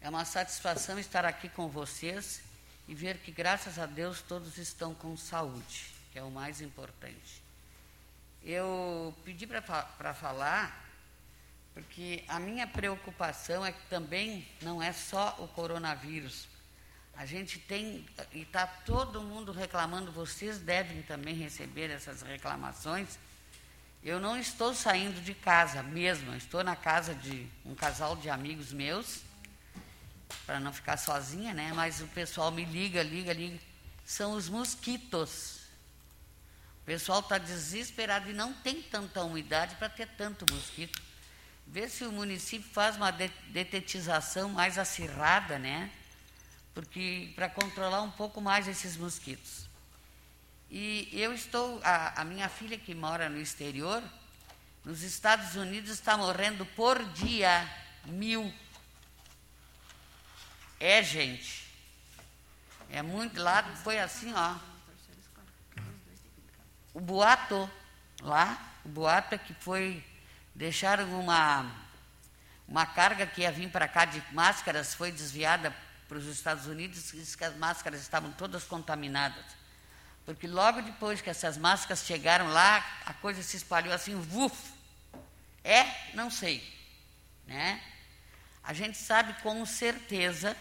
[0.01, 2.41] É uma satisfação estar aqui com vocês
[2.87, 7.41] e ver que, graças a Deus, todos estão com saúde, que é o mais importante.
[8.43, 10.89] Eu pedi para falar
[11.73, 16.47] porque a minha preocupação é que também não é só o coronavírus,
[17.19, 23.19] a gente tem, e está todo mundo reclamando, vocês devem também receber essas reclamações.
[24.01, 28.71] Eu não estou saindo de casa mesmo, estou na casa de um casal de amigos
[28.71, 29.21] meus,
[30.45, 31.71] para não ficar sozinha, né?
[31.73, 33.59] Mas o pessoal me liga, liga, liga.
[34.05, 35.59] São os mosquitos.
[36.81, 41.01] O pessoal está desesperado e não tem tanta umidade para ter tanto mosquito.
[41.67, 45.91] Vê se o município faz uma detetização mais acirrada, né?
[46.79, 49.67] porque para controlar um pouco mais esses mosquitos.
[50.71, 54.01] E eu estou, a, a, minha filha que mora no exterior,
[54.85, 57.69] nos Estados Unidos está morrendo por dia
[58.05, 58.53] mil.
[60.79, 61.67] É, gente.
[62.89, 64.55] É muito, lá foi assim, ó.
[66.93, 67.69] O boato,
[68.21, 70.03] lá, o boato é que foi,
[70.55, 71.69] deixaram uma,
[72.67, 75.75] uma carga que ia vir para cá de máscaras, foi desviada
[76.07, 79.45] para os Estados Unidos disse que as máscaras estavam todas contaminadas.
[80.25, 84.73] Porque logo depois que essas máscaras chegaram lá, a coisa se espalhou assim, vuf.
[85.63, 85.85] É?
[86.15, 86.63] Não sei.
[87.45, 87.81] Né?
[88.63, 90.57] A gente sabe com certeza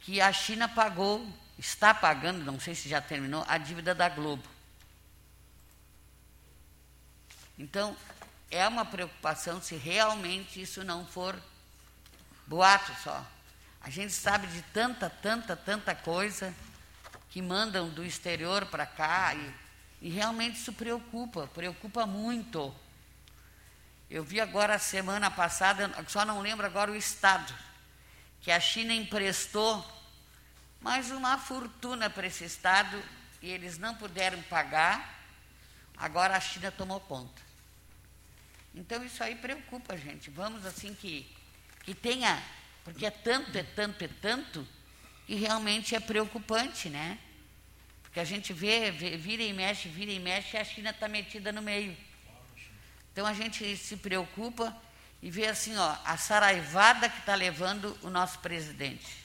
[0.00, 1.26] que a China pagou,
[1.58, 4.42] está pagando, não sei se já terminou, a dívida da Globo.
[7.58, 7.96] Então,
[8.50, 11.40] é uma preocupação se realmente isso não for
[12.46, 13.24] boato só.
[13.80, 16.54] A gente sabe de tanta, tanta, tanta coisa
[17.30, 19.54] que mandam do exterior para cá e,
[20.02, 22.74] e realmente isso preocupa, preocupa muito.
[24.10, 27.54] Eu vi agora semana passada, só não lembro agora o estado,
[28.40, 29.84] que a China emprestou
[30.80, 33.02] mais uma fortuna para esse estado
[33.42, 35.22] e eles não puderam pagar,
[35.96, 37.42] agora a China tomou conta.
[38.74, 40.30] Então isso aí preocupa a gente.
[40.30, 41.30] Vamos assim que,
[41.84, 42.42] que tenha
[42.84, 44.66] porque é tanto, é tanto, é tanto,
[45.26, 47.18] que realmente é preocupante, né?
[48.02, 51.06] Porque a gente vê, vê vira e mexe, vira e mexe, e a China está
[51.06, 51.96] metida no meio.
[53.12, 54.76] Então a gente se preocupa
[55.22, 59.20] e vê assim, ó, a saraivada que está levando o nosso presidente.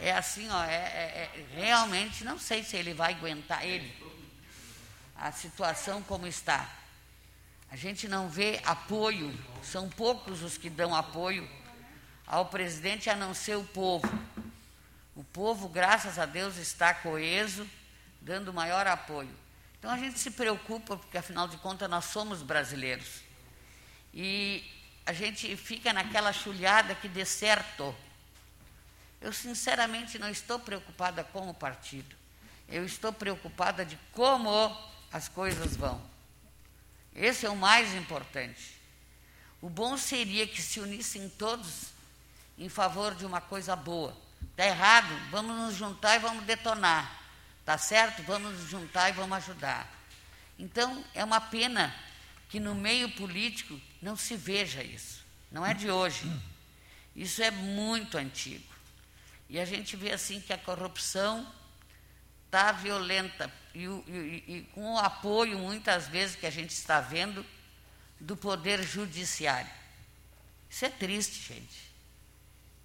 [0.00, 3.94] É assim, ó, é, é, é, realmente não sei se ele vai aguentar ele,
[5.16, 6.68] a situação como está.
[7.70, 11.48] A gente não vê apoio, são poucos os que dão apoio
[12.26, 14.06] ao presidente a não ser o povo.
[15.14, 17.66] O povo, graças a Deus, está coeso,
[18.20, 19.34] dando maior apoio.
[19.78, 23.25] Então a gente se preocupa, porque afinal de contas nós somos brasileiros.
[24.18, 24.64] E
[25.04, 27.94] a gente fica naquela chulhada que dê certo.
[29.20, 32.16] Eu sinceramente não estou preocupada com o partido.
[32.66, 34.74] Eu estou preocupada de como
[35.12, 36.02] as coisas vão.
[37.14, 38.80] Esse é o mais importante.
[39.60, 41.88] O bom seria que se unissem todos
[42.56, 44.16] em favor de uma coisa boa.
[44.50, 45.14] Está errado?
[45.30, 47.20] Vamos nos juntar e vamos detonar.
[47.66, 48.22] Tá certo?
[48.22, 49.86] Vamos nos juntar e vamos ajudar.
[50.58, 51.94] Então, é uma pena
[52.48, 55.24] que no meio político não se veja isso.
[55.50, 56.30] Não é de hoje.
[57.14, 58.74] Isso é muito antigo.
[59.48, 61.50] E a gente vê assim que a corrupção
[62.46, 67.44] está violenta e, e, e, com o apoio, muitas vezes, que a gente está vendo
[68.18, 69.70] do Poder Judiciário.
[70.68, 71.86] Isso é triste, gente.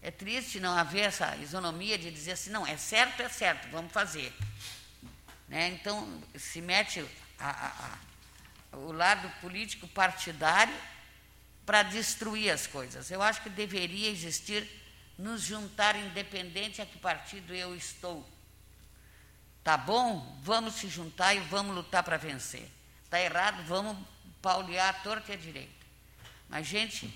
[0.02, 3.92] É triste não haver essa isonomia de dizer assim, não, é certo, é certo, vamos
[3.92, 4.34] fazer.
[5.48, 5.70] Né?
[5.70, 7.06] Então, se mete
[7.40, 7.98] a, a, a,
[8.74, 10.74] o lado político partidário
[11.66, 13.12] para destruir as coisas.
[13.12, 14.68] Eu acho que deveria existir
[15.18, 18.28] nos juntar independente a que partido eu estou.
[19.64, 20.40] Tá bom?
[20.42, 22.68] Vamos se juntar e vamos lutar para vencer.
[23.10, 23.64] Tá errado?
[23.68, 23.98] Vamos
[24.42, 25.86] paulear a torta e a direita.
[26.50, 27.14] Mas, gente,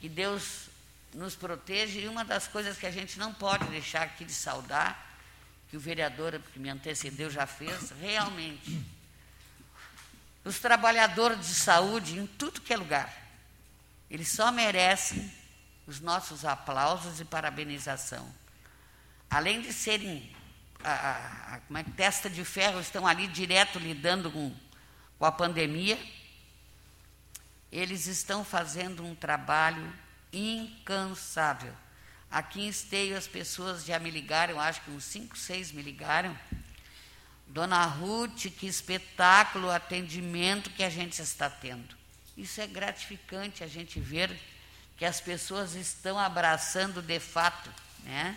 [0.00, 0.68] que Deus
[1.12, 5.16] nos proteja e uma das coisas que a gente não pode deixar aqui de saudar,
[5.70, 8.84] que o vereador que me antecedeu já fez, realmente,
[10.44, 13.12] os trabalhadores de saúde em tudo que é lugar,
[14.10, 15.32] eles só merecem
[15.86, 18.32] os nossos aplausos e parabenização.
[19.30, 20.34] Além de serem
[20.82, 24.54] a, a, a é, testa de ferro, estão ali direto lidando com,
[25.18, 25.98] com a pandemia,
[27.72, 29.92] eles estão fazendo um trabalho
[30.32, 31.72] incansável.
[32.30, 36.36] Aqui em Esteio as pessoas já me ligaram, acho que uns 5, 6 me ligaram.
[37.54, 41.94] Dona Ruth, que espetáculo, atendimento que a gente está tendo.
[42.36, 44.36] Isso é gratificante a gente ver
[44.96, 47.70] que as pessoas estão abraçando de fato,
[48.02, 48.36] né?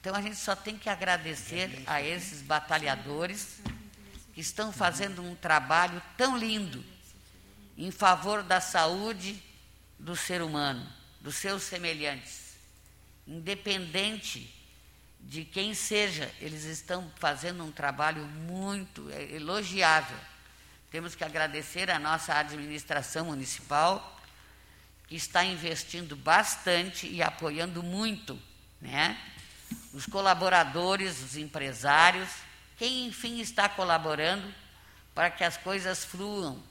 [0.00, 3.60] Então a gente só tem que agradecer a esses batalhadores
[4.32, 6.82] que estão fazendo um trabalho tão lindo
[7.76, 9.42] em favor da saúde
[9.98, 12.56] do ser humano dos seus semelhantes.
[13.26, 14.50] Independente
[15.22, 20.16] de quem seja, eles estão fazendo um trabalho muito elogiável.
[20.90, 24.20] Temos que agradecer a nossa administração municipal,
[25.08, 28.38] que está investindo bastante e apoiando muito,
[28.80, 29.18] né?
[29.94, 32.28] Os colaboradores, os empresários,
[32.76, 34.52] quem enfim está colaborando
[35.14, 36.62] para que as coisas fluam,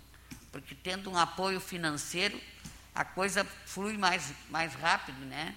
[0.51, 2.39] porque tendo um apoio financeiro,
[2.93, 5.55] a coisa flui mais, mais rápido, né?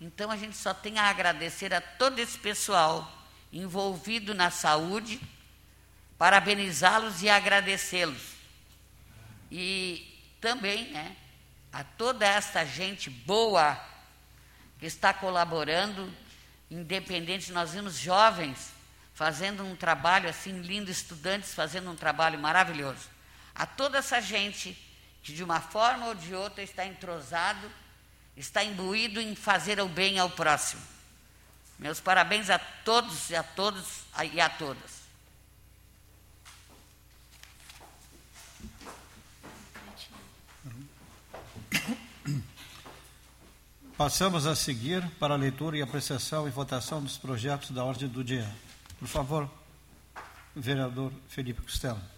[0.00, 3.10] Então a gente só tem a agradecer a todo esse pessoal
[3.52, 5.20] envolvido na saúde,
[6.16, 8.34] parabenizá-los e agradecê-los.
[9.50, 10.06] E
[10.40, 11.16] também, né,
[11.72, 13.78] a toda esta gente boa
[14.78, 16.12] que está colaborando,
[16.70, 18.72] independente, nós vimos jovens
[19.14, 23.08] fazendo um trabalho assim lindo, estudantes fazendo um trabalho maravilhoso.
[23.52, 24.78] A toda essa gente
[25.22, 27.70] que de uma forma ou de outra está entrosado,
[28.38, 30.82] está imbuído em fazer o bem ao próximo.
[31.78, 34.98] Meus parabéns a todos e a todos e a todas.
[43.96, 48.22] Passamos a seguir para a leitura e apreciação e votação dos projetos da ordem do
[48.22, 48.48] dia.
[48.98, 49.50] Por favor,
[50.54, 52.17] vereador Felipe Costello.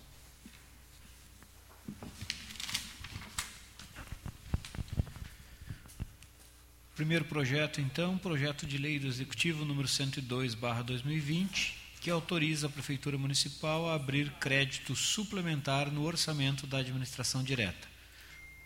[7.01, 13.88] Primeiro projeto, então, projeto de lei do Executivo número 102/2020, que autoriza a Prefeitura Municipal
[13.88, 17.88] a abrir crédito suplementar no orçamento da administração direta.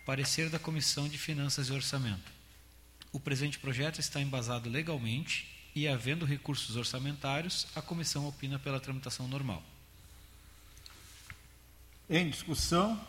[0.05, 2.33] Parecer da Comissão de Finanças e Orçamento.
[3.13, 9.29] O presente projeto está embasado legalmente e, havendo recursos orçamentários, a comissão opina pela tramitação
[9.29, 9.63] normal.
[12.11, 13.01] Em discussão,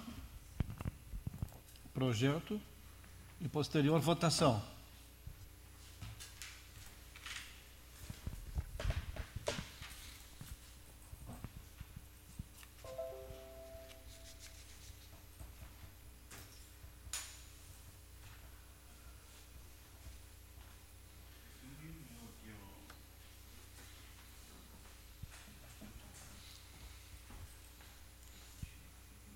[1.96, 2.62] projeto
[3.42, 4.75] e posterior votação.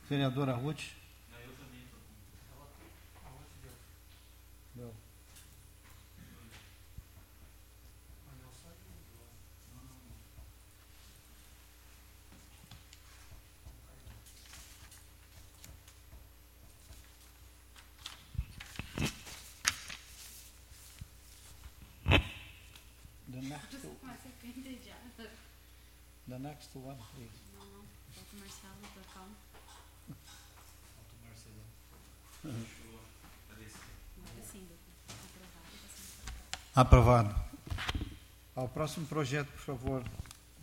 [0.10, 0.96] Vereadora Ruth.
[4.76, 4.92] Não.
[23.30, 23.78] The next,
[26.28, 27.30] the next one, please.
[27.54, 27.82] Não, não.
[27.82, 28.80] O Marcelo.
[34.52, 34.94] Sim, doutor.
[36.76, 37.30] Aprovado.
[37.30, 37.50] Aprovado.
[38.56, 40.04] Ao próximo projeto, por favor,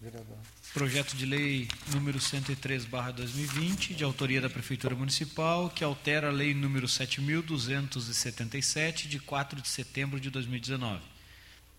[0.01, 0.37] vereador.
[0.75, 6.87] Projeto de lei número 103/2020, de autoria da Prefeitura Municipal, que altera a lei número
[6.87, 11.03] 7277 de 4 de setembro de 2019.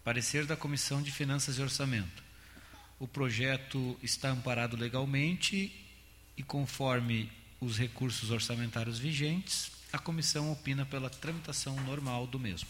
[0.03, 2.24] Parecer da Comissão de Finanças e Orçamento.
[2.99, 5.72] O projeto está amparado legalmente
[6.36, 7.30] e conforme
[7.60, 12.70] os recursos orçamentários vigentes, a comissão opina pela tramitação normal do mesmo.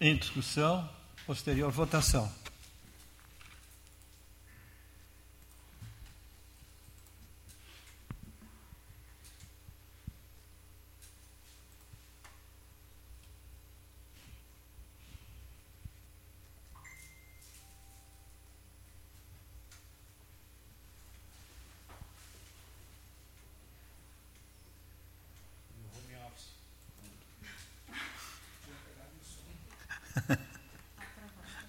[0.00, 0.88] Em discussão,
[1.26, 2.30] posterior votação.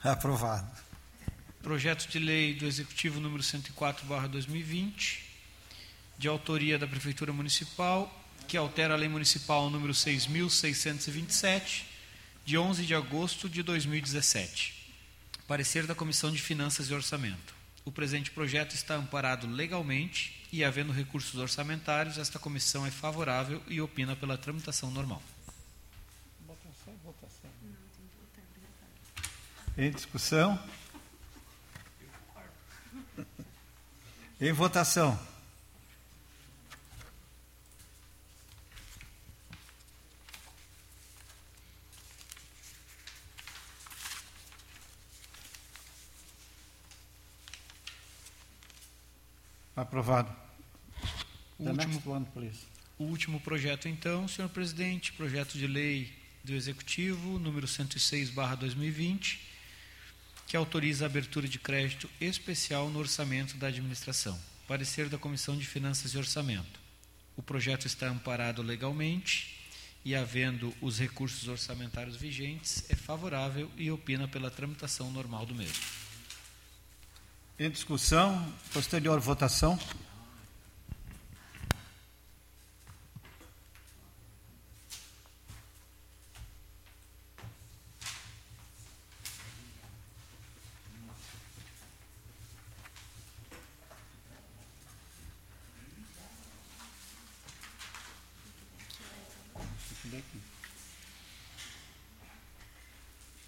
[0.12, 0.72] Aprovado.
[1.64, 5.22] Projeto de lei do Executivo número 104/2020,
[6.16, 11.88] de autoria da Prefeitura Municipal, que altera a Lei Municipal número 6627,
[12.46, 14.76] de 11 de agosto de 2017.
[15.48, 17.56] Parecer da Comissão de Finanças e Orçamento.
[17.84, 23.82] O presente projeto está amparado legalmente e, havendo recursos orçamentários, esta comissão é favorável e
[23.82, 25.24] opina pela tramitação normal.
[29.78, 30.58] Em discussão?
[34.40, 35.20] Em votação.
[49.76, 50.34] Aprovado.
[51.60, 52.60] O The último, one, please.
[52.98, 56.14] o último projeto, então, senhor presidente, projeto de lei
[56.44, 59.40] do Executivo, número 106/2020,
[60.48, 64.40] que autoriza a abertura de crédito especial no orçamento da administração.
[64.68, 66.80] Parecer da Comissão de Finanças e Orçamento.
[67.36, 69.56] O projeto está amparado legalmente
[70.04, 75.84] e, havendo os recursos orçamentários vigentes, é favorável e opina pela tramitação normal do mesmo.
[77.58, 79.80] Em discussão, posterior votação.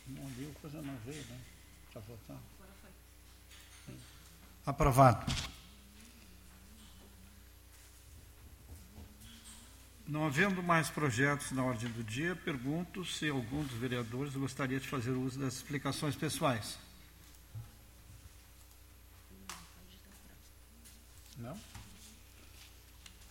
[0.07, 1.37] Não viu, coisa não veio, né?
[1.91, 2.37] Para votar.
[4.97, 5.31] Aprovado.
[10.07, 14.87] Não havendo mais projetos na ordem do dia, pergunto se algum dos vereadores gostaria de
[14.87, 16.79] fazer uso das explicações pessoais.
[21.37, 21.59] Não?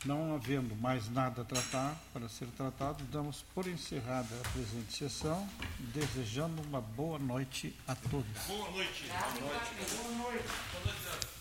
[0.04, 5.48] Não havendo mais nada a tratar, para ser tratado, damos por encerrada a presente sessão,
[5.78, 8.46] desejando uma boa noite a todos.
[8.46, 9.08] Boa noite.
[9.08, 9.96] Boa noite.
[9.96, 10.48] Boa noite.
[10.72, 11.35] Boa noite.